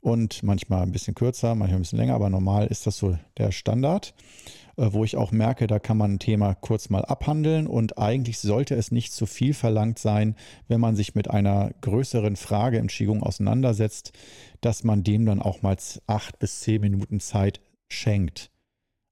Und 0.00 0.42
manchmal 0.42 0.82
ein 0.82 0.92
bisschen 0.92 1.14
kürzer, 1.14 1.54
manchmal 1.54 1.80
ein 1.80 1.82
bisschen 1.82 1.98
länger, 1.98 2.14
aber 2.14 2.30
normal 2.30 2.68
ist 2.68 2.86
das 2.86 2.96
so 2.96 3.18
der 3.38 3.50
Standard, 3.50 4.14
äh, 4.76 4.88
wo 4.92 5.02
ich 5.04 5.16
auch 5.16 5.32
merke, 5.32 5.66
da 5.66 5.80
kann 5.80 5.96
man 5.96 6.14
ein 6.14 6.18
Thema 6.20 6.54
kurz 6.54 6.90
mal 6.90 7.04
abhandeln. 7.04 7.66
Und 7.66 7.98
eigentlich 7.98 8.38
sollte 8.38 8.76
es 8.76 8.92
nicht 8.92 9.12
zu 9.12 9.26
viel 9.26 9.52
verlangt 9.52 9.98
sein, 9.98 10.36
wenn 10.68 10.80
man 10.80 10.94
sich 10.94 11.14
mit 11.16 11.28
einer 11.28 11.72
größeren 11.80 12.36
Frage 12.36 12.78
im 12.78 12.86
Qigong 12.86 13.22
auseinandersetzt, 13.22 14.12
dass 14.60 14.84
man 14.84 15.02
dem 15.02 15.26
dann 15.26 15.42
auch 15.42 15.62
mal 15.62 15.76
acht 16.06 16.38
bis 16.38 16.60
zehn 16.60 16.80
Minuten 16.80 17.18
Zeit 17.18 17.60
schenkt 17.88 18.50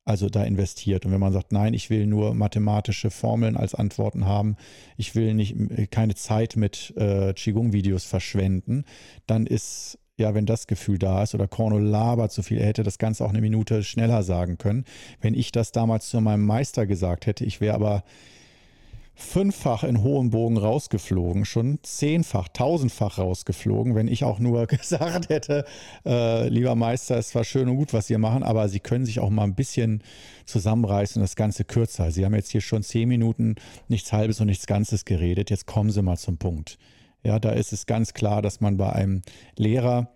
also 0.04 0.28
da 0.28 0.44
investiert. 0.44 1.06
Und 1.06 1.12
wenn 1.12 1.20
man 1.20 1.32
sagt, 1.32 1.52
nein, 1.52 1.74
ich 1.74 1.90
will 1.90 2.06
nur 2.06 2.34
mathematische 2.34 3.10
Formeln 3.10 3.56
als 3.56 3.74
Antworten 3.74 4.26
haben, 4.26 4.56
ich 4.96 5.14
will 5.14 5.34
nicht 5.34 5.56
keine 5.90 6.14
Zeit 6.14 6.56
mit 6.56 6.92
äh, 6.96 7.32
Qigong-Videos 7.32 8.04
verschwenden, 8.04 8.84
dann 9.26 9.46
ist 9.46 9.98
ja, 10.16 10.32
wenn 10.32 10.46
das 10.46 10.68
Gefühl 10.68 10.98
da 10.98 11.24
ist 11.24 11.34
oder 11.34 11.48
Korno 11.48 11.78
labert 11.78 12.30
so 12.30 12.42
viel, 12.42 12.58
er 12.58 12.66
hätte 12.66 12.84
das 12.84 12.98
Ganze 12.98 13.24
auch 13.24 13.30
eine 13.30 13.40
Minute 13.40 13.82
schneller 13.82 14.22
sagen 14.22 14.58
können. 14.58 14.84
Wenn 15.20 15.34
ich 15.34 15.50
das 15.50 15.72
damals 15.72 16.08
zu 16.08 16.20
meinem 16.20 16.46
Meister 16.46 16.86
gesagt 16.86 17.26
hätte, 17.26 17.44
ich 17.44 17.60
wäre 17.60 17.74
aber 17.74 18.04
fünffach 19.14 19.84
in 19.84 20.02
hohem 20.02 20.30
Bogen 20.30 20.56
rausgeflogen, 20.56 21.44
schon 21.44 21.78
zehnfach, 21.82 22.48
tausendfach 22.48 23.18
rausgeflogen, 23.18 23.94
wenn 23.94 24.08
ich 24.08 24.24
auch 24.24 24.38
nur 24.38 24.66
gesagt 24.68 25.28
hätte, 25.28 25.64
äh, 26.04 26.48
lieber 26.48 26.74
Meister, 26.74 27.16
es 27.16 27.34
war 27.34 27.44
schön 27.44 27.68
und 27.68 27.76
gut, 27.76 27.92
was 27.92 28.08
Sie 28.08 28.18
machen, 28.18 28.42
aber 28.42 28.68
Sie 28.68 28.80
können 28.80 29.06
sich 29.06 29.20
auch 29.20 29.30
mal 29.30 29.44
ein 29.44 29.54
bisschen 29.54 30.02
zusammenreißen 30.46 31.20
und 31.20 31.24
das 31.24 31.36
Ganze 31.36 31.64
kürzer. 31.64 32.10
Sie 32.10 32.24
haben 32.24 32.34
jetzt 32.34 32.50
hier 32.50 32.60
schon 32.60 32.82
zehn 32.82 33.08
Minuten 33.08 33.54
nichts 33.88 34.12
Halbes 34.12 34.40
und 34.40 34.46
nichts 34.46 34.66
Ganzes 34.66 35.04
geredet, 35.04 35.50
jetzt 35.50 35.66
kommen 35.66 35.90
Sie 35.90 36.02
mal 36.02 36.16
zum 36.16 36.38
Punkt. 36.38 36.78
Ja, 37.22 37.38
da 37.38 37.50
ist 37.50 37.72
es 37.72 37.86
ganz 37.86 38.12
klar, 38.12 38.42
dass 38.42 38.60
man 38.60 38.76
bei 38.76 38.92
einem 38.92 39.22
Lehrer 39.56 40.10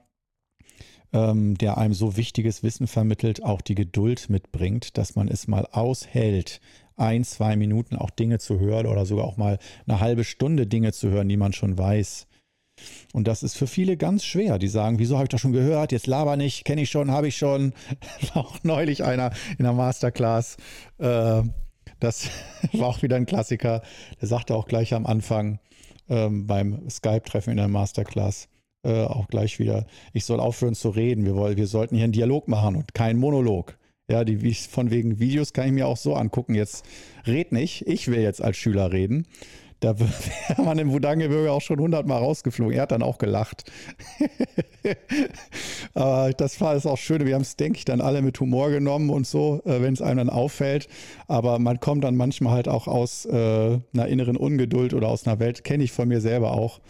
ähm, 1.13 1.57
der 1.57 1.79
einem 1.79 1.95
so 1.95 2.17
wichtiges 2.17 2.63
Wissen 2.63 2.87
vermittelt, 2.87 3.43
auch 3.43 3.61
die 3.61 3.75
Geduld 3.75 4.29
mitbringt, 4.29 4.99
dass 4.99 5.17
man 5.17 5.29
es 5.29 5.49
mal 5.49 5.67
aushält, 5.73 6.61
ein, 6.99 7.25
zwei 7.25 7.57
Minuten 7.57 7.97
auch 7.97 8.11
Dinge 8.11 8.39
zu 8.39 8.59
hören 8.61 8.87
oder 8.87 9.07
sogar 9.07 9.25
auch 9.25 9.37
mal 9.37 9.59
eine 9.87 10.01
halbe 10.01 10.25
Stunde 10.25 10.67
Dinge 10.67 10.93
zu 10.93 11.11
hören, 11.11 11.29
die 11.29 11.37
man 11.37 11.53
schon 11.53 11.79
weiß. 11.79 12.27
Und 13.13 13.27
das 13.27 13.43
ist 13.43 13.57
für 13.57 13.67
viele 13.67 13.97
ganz 13.97 14.25
schwer. 14.25 14.59
Die 14.59 14.69
sagen, 14.69 14.99
wieso 14.99 15.17
habe 15.17 15.25
ich 15.25 15.31
das 15.31 15.41
schon 15.41 15.53
gehört? 15.53 15.93
Jetzt 15.93 16.07
laber 16.07 16.37
nicht, 16.37 16.65
kenne 16.65 16.83
ich 16.83 16.91
schon, 16.91 17.11
habe 17.11 17.29
ich 17.29 17.37
schon. 17.37 17.73
auch 18.35 18.59
neulich 18.63 19.05
einer 19.05 19.33
in 19.59 19.65
der 19.65 19.73
Masterclass. 19.73 20.57
Äh, 20.99 21.43
das 22.01 22.29
war 22.73 22.89
auch 22.89 23.03
wieder 23.03 23.17
ein 23.17 23.27
Klassiker. 23.27 23.83
Der 24.21 24.29
sagte 24.29 24.55
auch 24.55 24.67
gleich 24.67 24.95
am 24.95 25.07
Anfang 25.07 25.59
ähm, 26.09 26.47
beim 26.47 26.89
Skype-Treffen 26.89 27.51
in 27.53 27.57
der 27.57 27.69
Masterclass, 27.69 28.49
äh, 28.85 29.05
auch 29.05 29.29
gleich 29.29 29.59
wieder, 29.59 29.87
ich 30.13 30.25
soll 30.25 30.41
aufhören 30.41 30.75
zu 30.75 30.91
reden. 30.91 31.25
Wir, 31.25 31.35
wollen, 31.35 31.57
wir 31.57 31.67
sollten 31.67 31.97
hier 31.97 32.05
einen 32.05 32.13
Dialog 32.13 32.49
machen 32.49 32.77
und 32.77 32.95
keinen 32.95 33.19
Monolog. 33.19 33.77
Ja, 34.11 34.25
die 34.25 34.55
von 34.55 34.91
wegen 34.91 35.19
Videos 35.19 35.53
kann 35.53 35.67
ich 35.67 35.73
mir 35.73 35.87
auch 35.87 35.99
so 35.99 36.15
angucken. 36.15 36.55
Jetzt 36.55 36.85
red 37.27 37.53
nicht, 37.53 37.87
ich 37.87 38.09
will 38.09 38.21
jetzt 38.21 38.43
als 38.43 38.57
Schüler 38.57 38.91
reden. 38.91 39.27
Da 39.81 39.99
wäre 40.01 40.63
man 40.63 40.79
im 40.79 40.91
Wudangebirge 40.91 41.53
auch 41.53 41.61
schon 41.61 41.79
hundertmal 41.79 42.19
rausgeflogen. 42.19 42.75
Er 42.75 42.83
hat 42.83 42.93
dann 42.93 43.03
auch 43.03 43.19
gelacht. 43.19 43.71
Aber 45.95 46.33
das 46.37 46.61
war 46.61 46.75
es 46.75 46.87
auch 46.87 46.99
schön. 46.99 47.27
Wir 47.27 47.35
haben 47.35 47.43
es, 47.43 47.57
denke 47.57 47.79
ich, 47.79 47.85
dann 47.85 48.01
alle 48.01 48.23
mit 48.23 48.41
Humor 48.41 48.71
genommen 48.71 49.11
und 49.11 49.27
so, 49.27 49.61
äh, 49.65 49.83
wenn 49.83 49.93
es 49.93 50.03
einem 50.03 50.19
dann 50.19 50.31
auffällt. 50.31 50.89
Aber 51.29 51.59
man 51.59 51.79
kommt 51.79 52.03
dann 52.03 52.17
manchmal 52.17 52.55
halt 52.55 52.69
auch 52.69 52.89
aus 52.89 53.25
äh, 53.27 53.31
einer 53.93 54.09
inneren 54.09 54.37
Ungeduld 54.37 54.95
oder 54.95 55.09
aus 55.09 55.27
einer 55.27 55.39
Welt, 55.39 55.65
kenne 55.65 55.85
ich 55.85 55.93
von 55.93 56.09
mir 56.09 56.21
selber 56.21 56.53
auch. 56.53 56.81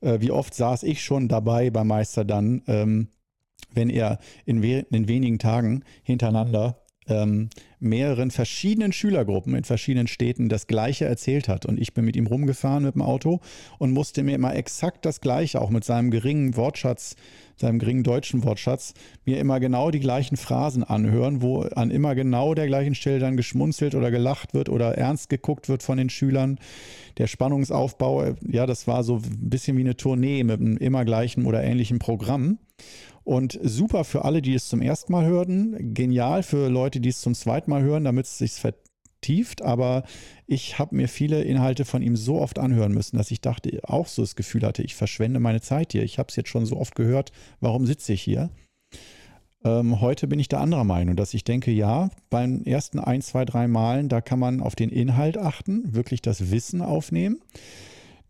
Äh, 0.00 0.20
wie 0.20 0.30
oft 0.30 0.54
saß 0.54 0.84
ich 0.84 1.02
schon 1.02 1.28
dabei 1.28 1.70
beim 1.70 1.88
Meister 1.88 2.24
dann, 2.24 2.62
ähm, 2.68 3.08
wenn 3.74 3.90
er 3.90 4.18
in, 4.44 4.62
we 4.62 4.86
in 4.90 5.08
wenigen 5.08 5.38
Tagen 5.38 5.84
hintereinander 6.02 6.80
ähm, 7.10 7.50
mehreren 7.78 8.30
verschiedenen 8.30 8.92
Schülergruppen 8.92 9.54
in 9.54 9.64
verschiedenen 9.64 10.06
Städten 10.06 10.48
das 10.48 10.66
Gleiche 10.66 11.06
erzählt 11.06 11.48
hat. 11.48 11.66
Und 11.66 11.78
ich 11.80 11.92
bin 11.92 12.04
mit 12.04 12.16
ihm 12.16 12.26
rumgefahren 12.26 12.84
mit 12.84 12.94
dem 12.94 13.02
Auto 13.02 13.40
und 13.78 13.92
musste 13.92 14.22
mir 14.22 14.34
immer 14.34 14.54
exakt 14.54 15.04
das 15.04 15.20
Gleiche, 15.20 15.60
auch 15.60 15.70
mit 15.70 15.84
seinem 15.84 16.10
geringen 16.10 16.56
Wortschatz, 16.56 17.16
seinem 17.56 17.78
geringen 17.78 18.04
deutschen 18.04 18.44
Wortschatz, 18.44 18.94
mir 19.24 19.38
immer 19.38 19.60
genau 19.60 19.90
die 19.90 20.00
gleichen 20.00 20.36
Phrasen 20.36 20.84
anhören, 20.84 21.42
wo 21.42 21.60
an 21.60 21.90
immer 21.90 22.14
genau 22.14 22.54
der 22.54 22.66
gleichen 22.66 22.94
Stelle 22.94 23.18
dann 23.18 23.36
geschmunzelt 23.36 23.94
oder 23.94 24.10
gelacht 24.10 24.54
wird 24.54 24.68
oder 24.68 24.96
ernst 24.96 25.28
geguckt 25.28 25.68
wird 25.68 25.82
von 25.82 25.98
den 25.98 26.10
Schülern. 26.10 26.58
Der 27.18 27.26
Spannungsaufbau, 27.26 28.34
ja, 28.46 28.66
das 28.66 28.86
war 28.86 29.04
so 29.04 29.16
ein 29.16 29.50
bisschen 29.50 29.76
wie 29.76 29.82
eine 29.82 29.96
Tournee 29.96 30.44
mit 30.44 30.60
einem 30.60 30.76
immer 30.76 31.04
gleichen 31.04 31.44
oder 31.44 31.62
ähnlichen 31.62 31.98
Programm. 31.98 32.58
Und 33.30 33.60
super 33.62 34.02
für 34.02 34.24
alle, 34.24 34.42
die 34.42 34.54
es 34.54 34.66
zum 34.66 34.82
ersten 34.82 35.12
Mal 35.12 35.24
hören. 35.24 35.94
Genial 35.94 36.42
für 36.42 36.68
Leute, 36.68 36.98
die 36.98 37.10
es 37.10 37.20
zum 37.20 37.36
zweiten 37.36 37.70
Mal 37.70 37.80
hören, 37.80 38.02
damit 38.02 38.26
es 38.26 38.38
sich 38.38 38.54
vertieft. 38.54 39.62
Aber 39.62 40.02
ich 40.48 40.80
habe 40.80 40.96
mir 40.96 41.06
viele 41.06 41.44
Inhalte 41.44 41.84
von 41.84 42.02
ihm 42.02 42.16
so 42.16 42.40
oft 42.40 42.58
anhören 42.58 42.92
müssen, 42.92 43.18
dass 43.18 43.30
ich 43.30 43.40
dachte, 43.40 43.82
auch 43.84 44.08
so 44.08 44.22
das 44.22 44.34
Gefühl 44.34 44.62
hatte, 44.62 44.82
ich 44.82 44.96
verschwende 44.96 45.38
meine 45.38 45.60
Zeit 45.60 45.92
hier. 45.92 46.02
Ich 46.02 46.18
habe 46.18 46.26
es 46.28 46.34
jetzt 46.34 46.48
schon 46.48 46.66
so 46.66 46.76
oft 46.76 46.96
gehört. 46.96 47.30
Warum 47.60 47.86
sitze 47.86 48.14
ich 48.14 48.22
hier? 48.22 48.50
Ähm, 49.62 50.00
heute 50.00 50.26
bin 50.26 50.40
ich 50.40 50.48
der 50.48 50.60
anderer 50.60 50.82
Meinung, 50.82 51.14
dass 51.14 51.32
ich 51.32 51.44
denke, 51.44 51.70
ja, 51.70 52.10
beim 52.30 52.64
ersten 52.64 52.98
ein, 52.98 53.22
zwei, 53.22 53.44
drei 53.44 53.68
Malen, 53.68 54.08
da 54.08 54.20
kann 54.20 54.40
man 54.40 54.60
auf 54.60 54.74
den 54.74 54.90
Inhalt 54.90 55.38
achten, 55.38 55.94
wirklich 55.94 56.20
das 56.20 56.50
Wissen 56.50 56.82
aufnehmen. 56.82 57.38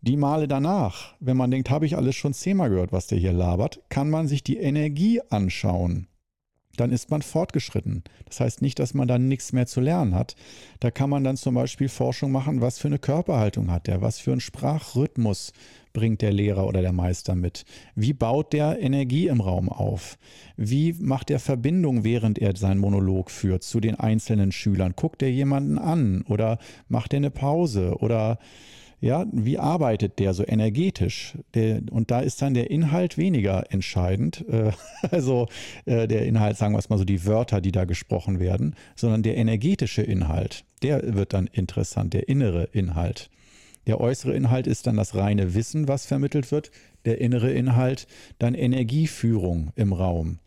Die 0.03 0.17
Male 0.17 0.47
danach, 0.47 1.13
wenn 1.19 1.37
man 1.37 1.51
denkt, 1.51 1.69
habe 1.69 1.85
ich 1.85 1.95
alles 1.95 2.15
schon 2.15 2.33
zehnmal 2.33 2.71
gehört, 2.71 2.91
was 2.91 3.05
der 3.05 3.19
hier 3.19 3.33
labert, 3.33 3.81
kann 3.89 4.09
man 4.09 4.27
sich 4.27 4.43
die 4.43 4.57
Energie 4.57 5.21
anschauen. 5.29 6.07
Dann 6.75 6.91
ist 6.91 7.11
man 7.11 7.21
fortgeschritten. 7.21 8.03
Das 8.25 8.39
heißt 8.39 8.63
nicht, 8.63 8.79
dass 8.79 8.95
man 8.95 9.07
dann 9.07 9.27
nichts 9.27 9.53
mehr 9.53 9.67
zu 9.67 9.79
lernen 9.79 10.15
hat. 10.15 10.35
Da 10.79 10.89
kann 10.89 11.09
man 11.09 11.23
dann 11.23 11.37
zum 11.37 11.53
Beispiel 11.53 11.87
Forschung 11.87 12.31
machen, 12.31 12.61
was 12.61 12.79
für 12.79 12.87
eine 12.87 12.97
Körperhaltung 12.97 13.69
hat 13.69 13.85
der, 13.85 14.01
was 14.01 14.17
für 14.17 14.31
einen 14.31 14.41
Sprachrhythmus 14.41 15.53
bringt 15.93 16.23
der 16.23 16.31
Lehrer 16.31 16.65
oder 16.65 16.81
der 16.81 16.93
Meister 16.93 17.35
mit? 17.35 17.65
Wie 17.93 18.13
baut 18.13 18.53
der 18.53 18.79
Energie 18.79 19.27
im 19.27 19.41
Raum 19.41 19.69
auf? 19.69 20.17
Wie 20.55 20.93
macht 20.93 21.29
er 21.29 21.39
Verbindung, 21.39 22.03
während 22.03 22.39
er 22.39 22.55
seinen 22.55 22.79
Monolog 22.79 23.29
führt 23.29 23.61
zu 23.63 23.79
den 23.79 23.95
einzelnen 23.95 24.51
Schülern? 24.51 24.93
Guckt 24.95 25.21
er 25.21 25.29
jemanden 25.29 25.77
an 25.77 26.23
oder 26.23 26.57
macht 26.87 27.13
er 27.13 27.17
eine 27.17 27.31
Pause 27.31 27.97
oder 27.99 28.39
ja, 29.01 29.25
wie 29.31 29.57
arbeitet 29.57 30.19
der 30.19 30.35
so 30.35 30.45
energetisch? 30.47 31.35
Der, 31.55 31.81
und 31.89 32.11
da 32.11 32.19
ist 32.19 32.39
dann 32.41 32.53
der 32.53 32.69
Inhalt 32.69 33.17
weniger 33.17 33.71
entscheidend. 33.71 34.45
Äh, 34.47 34.71
also 35.11 35.47
äh, 35.85 36.07
der 36.07 36.25
Inhalt, 36.27 36.55
sagen 36.57 36.75
wir 36.75 36.79
es 36.79 36.89
mal 36.89 36.99
so, 36.99 37.03
die 37.03 37.25
Wörter, 37.25 37.61
die 37.61 37.71
da 37.71 37.85
gesprochen 37.85 38.39
werden, 38.39 38.75
sondern 38.95 39.23
der 39.23 39.37
energetische 39.37 40.03
Inhalt, 40.03 40.65
der 40.83 41.15
wird 41.15 41.33
dann 41.33 41.47
interessant, 41.47 42.13
der 42.13 42.29
innere 42.29 42.65
Inhalt. 42.71 43.31
Der 43.87 43.99
äußere 43.99 44.35
Inhalt 44.35 44.67
ist 44.67 44.85
dann 44.85 44.97
das 44.97 45.15
reine 45.15 45.55
Wissen, 45.55 45.87
was 45.87 46.05
vermittelt 46.05 46.51
wird. 46.51 46.69
Der 47.05 47.19
innere 47.19 47.51
Inhalt 47.51 48.05
dann 48.37 48.53
Energieführung 48.53 49.71
im 49.75 49.93
Raum. 49.93 50.37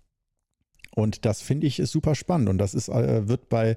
Und 0.94 1.24
das 1.24 1.42
finde 1.42 1.66
ich 1.66 1.80
ist 1.80 1.90
super 1.90 2.14
spannend. 2.14 2.48
Und 2.48 2.58
das 2.58 2.74
ist, 2.74 2.88
äh, 2.88 3.26
wird 3.26 3.48
bei 3.48 3.74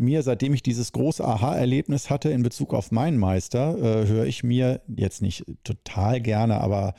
mir, 0.00 0.22
seitdem 0.22 0.54
ich 0.54 0.62
dieses 0.62 0.92
große 0.92 1.24
Aha-Erlebnis 1.24 2.10
hatte 2.10 2.30
in 2.30 2.42
Bezug 2.42 2.74
auf 2.74 2.90
meinen 2.90 3.18
Meister, 3.18 3.76
äh, 3.78 4.06
höre 4.06 4.26
ich 4.26 4.42
mir 4.42 4.80
jetzt 4.88 5.22
nicht 5.22 5.44
total 5.64 6.20
gerne, 6.20 6.60
aber 6.60 6.94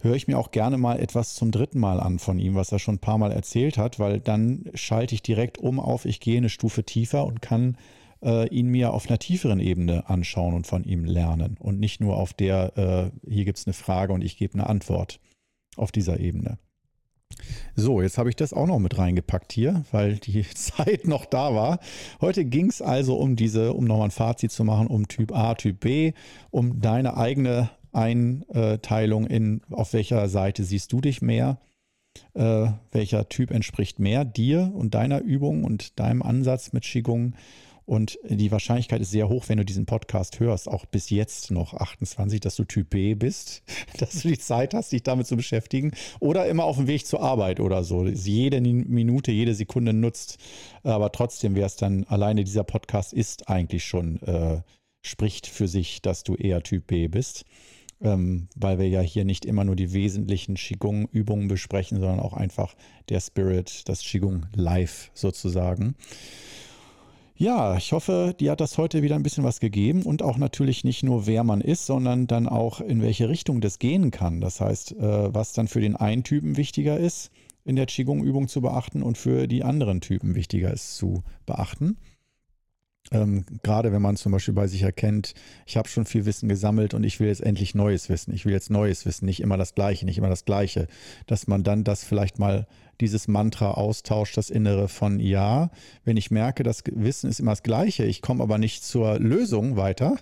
höre 0.00 0.14
ich 0.14 0.28
mir 0.28 0.38
auch 0.38 0.50
gerne 0.50 0.76
mal 0.76 1.00
etwas 1.00 1.34
zum 1.34 1.50
dritten 1.50 1.80
Mal 1.80 1.98
an 1.98 2.18
von 2.18 2.38
ihm, 2.38 2.54
was 2.54 2.70
er 2.72 2.78
schon 2.78 2.96
ein 2.96 3.00
paar 3.00 3.18
Mal 3.18 3.32
erzählt 3.32 3.78
hat, 3.78 3.98
weil 3.98 4.20
dann 4.20 4.64
schalte 4.74 5.14
ich 5.14 5.22
direkt 5.22 5.58
um 5.58 5.80
auf, 5.80 6.04
ich 6.04 6.20
gehe 6.20 6.36
eine 6.36 6.50
Stufe 6.50 6.84
tiefer 6.84 7.24
und 7.24 7.40
kann 7.40 7.78
äh, 8.22 8.48
ihn 8.48 8.68
mir 8.68 8.92
auf 8.92 9.08
einer 9.08 9.18
tieferen 9.18 9.60
Ebene 9.60 10.08
anschauen 10.08 10.54
und 10.54 10.66
von 10.66 10.84
ihm 10.84 11.04
lernen 11.04 11.56
und 11.58 11.80
nicht 11.80 12.00
nur 12.00 12.16
auf 12.16 12.32
der, 12.34 12.76
äh, 12.76 13.30
hier 13.30 13.44
gibt 13.44 13.58
es 13.58 13.66
eine 13.66 13.74
Frage 13.74 14.12
und 14.12 14.22
ich 14.22 14.36
gebe 14.36 14.54
eine 14.54 14.68
Antwort 14.68 15.20
auf 15.76 15.90
dieser 15.90 16.20
Ebene. 16.20 16.58
So, 17.76 18.02
jetzt 18.02 18.18
habe 18.18 18.28
ich 18.28 18.36
das 18.36 18.52
auch 18.52 18.66
noch 18.66 18.78
mit 18.78 18.98
reingepackt 18.98 19.52
hier, 19.52 19.84
weil 19.92 20.16
die 20.16 20.42
Zeit 20.54 21.06
noch 21.06 21.24
da 21.24 21.54
war. 21.54 21.78
Heute 22.20 22.44
ging 22.44 22.68
es 22.68 22.82
also 22.82 23.16
um 23.16 23.36
diese, 23.36 23.72
um 23.72 23.84
nochmal 23.84 24.08
ein 24.08 24.12
Fazit 24.12 24.52
zu 24.52 24.64
machen, 24.64 24.86
um 24.86 25.08
Typ 25.08 25.32
A, 25.34 25.54
Typ 25.54 25.80
B, 25.80 26.12
um 26.50 26.80
deine 26.80 27.16
eigene 27.16 27.70
Einteilung 27.92 29.26
in, 29.26 29.62
auf 29.70 29.92
welcher 29.92 30.28
Seite 30.28 30.64
siehst 30.64 30.92
du 30.92 31.00
dich 31.00 31.22
mehr, 31.22 31.58
äh, 32.34 32.68
welcher 32.92 33.28
Typ 33.28 33.50
entspricht 33.50 33.98
mehr 33.98 34.24
dir 34.24 34.72
und 34.74 34.94
deiner 34.94 35.20
Übung 35.20 35.64
und 35.64 35.98
deinem 35.98 36.22
Ansatz 36.22 36.72
mit 36.72 36.84
Qigong 36.84 37.34
und 37.86 38.18
die 38.26 38.50
Wahrscheinlichkeit 38.50 39.02
ist 39.02 39.10
sehr 39.10 39.28
hoch, 39.28 39.44
wenn 39.48 39.58
du 39.58 39.64
diesen 39.64 39.84
Podcast 39.84 40.40
hörst, 40.40 40.68
auch 40.68 40.86
bis 40.86 41.10
jetzt 41.10 41.50
noch 41.50 41.74
28, 41.74 42.40
dass 42.40 42.56
du 42.56 42.64
Typ 42.64 42.90
B 42.90 43.14
bist, 43.14 43.62
dass 43.98 44.22
du 44.22 44.28
die 44.28 44.38
Zeit 44.38 44.72
hast, 44.72 44.92
dich 44.92 45.02
damit 45.02 45.26
zu 45.26 45.36
beschäftigen 45.36 45.92
oder 46.18 46.46
immer 46.46 46.64
auf 46.64 46.76
dem 46.76 46.86
Weg 46.86 47.06
zur 47.06 47.20
Arbeit 47.20 47.60
oder 47.60 47.84
so. 47.84 48.06
Jede 48.06 48.60
Minute, 48.60 49.32
jede 49.32 49.54
Sekunde 49.54 49.92
nutzt. 49.92 50.38
Aber 50.82 51.12
trotzdem 51.12 51.54
wäre 51.54 51.66
es 51.66 51.76
dann, 51.76 52.04
alleine 52.04 52.44
dieser 52.44 52.64
Podcast 52.64 53.12
ist 53.12 53.48
eigentlich 53.48 53.84
schon, 53.84 54.20
äh, 54.22 54.62
spricht 55.02 55.46
für 55.46 55.68
sich, 55.68 56.00
dass 56.00 56.22
du 56.22 56.34
eher 56.36 56.62
Typ 56.62 56.86
B 56.86 57.08
bist. 57.08 57.44
Ähm, 58.00 58.48
weil 58.56 58.78
wir 58.78 58.88
ja 58.88 59.00
hier 59.00 59.24
nicht 59.24 59.44
immer 59.44 59.64
nur 59.64 59.76
die 59.76 59.92
wesentlichen 59.92 60.56
Qigong-Übungen 60.56 61.48
besprechen, 61.48 62.00
sondern 62.00 62.20
auch 62.20 62.34
einfach 62.34 62.74
der 63.08 63.20
Spirit, 63.20 63.88
das 63.88 64.00
Qigong 64.00 64.46
live 64.54 65.10
sozusagen. 65.14 65.94
Ja, 67.36 67.76
ich 67.76 67.92
hoffe, 67.92 68.32
dir 68.38 68.52
hat 68.52 68.60
das 68.60 68.78
heute 68.78 69.02
wieder 69.02 69.16
ein 69.16 69.24
bisschen 69.24 69.42
was 69.42 69.58
gegeben 69.58 70.04
und 70.04 70.22
auch 70.22 70.36
natürlich 70.36 70.84
nicht 70.84 71.02
nur, 71.02 71.26
wer 71.26 71.42
man 71.42 71.60
ist, 71.60 71.84
sondern 71.84 72.28
dann 72.28 72.48
auch, 72.48 72.80
in 72.80 73.02
welche 73.02 73.28
Richtung 73.28 73.60
das 73.60 73.80
gehen 73.80 74.12
kann. 74.12 74.40
Das 74.40 74.60
heißt, 74.60 74.92
äh, 74.92 75.34
was 75.34 75.52
dann 75.52 75.66
für 75.66 75.80
den 75.80 75.96
einen 75.96 76.22
Typen 76.22 76.56
wichtiger 76.56 76.96
ist, 76.96 77.32
in 77.64 77.74
der 77.74 77.86
Qigong-Übung 77.86 78.46
zu 78.46 78.60
beachten 78.60 79.02
und 79.02 79.18
für 79.18 79.48
die 79.48 79.64
anderen 79.64 80.00
Typen 80.00 80.36
wichtiger 80.36 80.72
ist 80.72 80.94
zu 80.94 81.24
beachten. 81.44 81.96
Ähm, 83.10 83.44
gerade 83.62 83.92
wenn 83.92 84.02
man 84.02 84.16
zum 84.16 84.32
Beispiel 84.32 84.54
bei 84.54 84.66
sich 84.66 84.82
erkennt, 84.82 85.34
ich 85.66 85.76
habe 85.76 85.88
schon 85.88 86.06
viel 86.06 86.24
Wissen 86.24 86.48
gesammelt 86.48 86.94
und 86.94 87.04
ich 87.04 87.20
will 87.20 87.28
jetzt 87.28 87.42
endlich 87.42 87.74
neues 87.74 88.08
Wissen. 88.08 88.34
Ich 88.34 88.46
will 88.46 88.52
jetzt 88.52 88.70
neues 88.70 89.04
Wissen, 89.04 89.26
nicht 89.26 89.40
immer 89.40 89.56
das 89.56 89.74
Gleiche, 89.74 90.06
nicht 90.06 90.18
immer 90.18 90.30
das 90.30 90.44
Gleiche. 90.44 90.86
Dass 91.26 91.46
man 91.46 91.62
dann 91.62 91.84
das 91.84 92.02
vielleicht 92.04 92.38
mal 92.38 92.66
dieses 93.00 93.28
Mantra 93.28 93.72
austauscht, 93.72 94.36
das 94.36 94.50
Innere 94.50 94.88
von 94.88 95.20
Ja. 95.20 95.70
Wenn 96.04 96.16
ich 96.16 96.30
merke, 96.30 96.62
das 96.62 96.82
Wissen 96.86 97.28
ist 97.28 97.40
immer 97.40 97.52
das 97.52 97.62
Gleiche, 97.62 98.04
ich 98.04 98.22
komme 98.22 98.42
aber 98.42 98.58
nicht 98.58 98.84
zur 98.84 99.18
Lösung 99.18 99.76
weiter, 99.76 100.16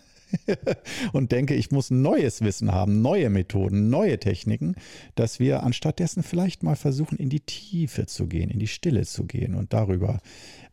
und 1.12 1.32
denke, 1.32 1.54
ich 1.54 1.70
muss 1.70 1.90
neues 1.90 2.40
Wissen 2.40 2.72
haben, 2.72 3.02
neue 3.02 3.30
Methoden, 3.30 3.90
neue 3.90 4.18
Techniken, 4.18 4.74
dass 5.14 5.40
wir 5.40 5.62
anstatt 5.62 5.98
dessen 5.98 6.22
vielleicht 6.22 6.62
mal 6.62 6.76
versuchen, 6.76 7.18
in 7.18 7.28
die 7.28 7.40
Tiefe 7.40 8.06
zu 8.06 8.26
gehen, 8.26 8.50
in 8.50 8.58
die 8.58 8.66
Stille 8.66 9.04
zu 9.04 9.24
gehen 9.24 9.54
und 9.54 9.72
darüber 9.72 10.20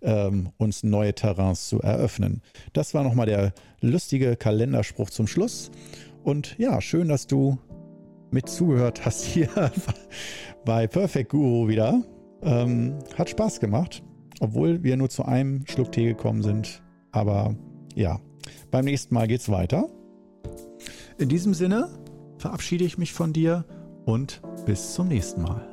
ähm, 0.01 0.49
uns 0.57 0.83
neue 0.83 1.13
Terrains 1.13 1.67
zu 1.67 1.81
eröffnen. 1.81 2.41
Das 2.73 2.93
war 2.93 3.03
nochmal 3.03 3.25
der 3.25 3.53
lustige 3.81 4.35
Kalenderspruch 4.35 5.09
zum 5.09 5.27
Schluss. 5.27 5.71
Und 6.23 6.57
ja, 6.57 6.81
schön, 6.81 7.07
dass 7.07 7.27
du 7.27 7.57
mit 8.31 8.49
zugehört 8.49 9.05
hast 9.05 9.23
hier 9.23 9.49
bei 10.65 10.87
Perfect 10.87 11.31
Guru 11.31 11.67
wieder. 11.67 12.03
Ähm, 12.41 12.99
hat 13.17 13.29
Spaß 13.29 13.59
gemacht, 13.59 14.01
obwohl 14.39 14.83
wir 14.83 14.95
nur 14.95 15.09
zu 15.09 15.25
einem 15.25 15.65
Schluck 15.67 15.91
Tee 15.91 16.05
gekommen 16.05 16.41
sind. 16.41 16.81
Aber 17.11 17.55
ja, 17.95 18.21
beim 18.71 18.85
nächsten 18.85 19.13
Mal 19.13 19.27
geht's 19.27 19.49
weiter. 19.49 19.89
In 21.17 21.29
diesem 21.29 21.53
Sinne 21.53 21.89
verabschiede 22.37 22.85
ich 22.85 22.97
mich 22.97 23.13
von 23.13 23.33
dir 23.33 23.65
und 24.05 24.41
bis 24.65 24.93
zum 24.93 25.09
nächsten 25.09 25.41
Mal. 25.41 25.68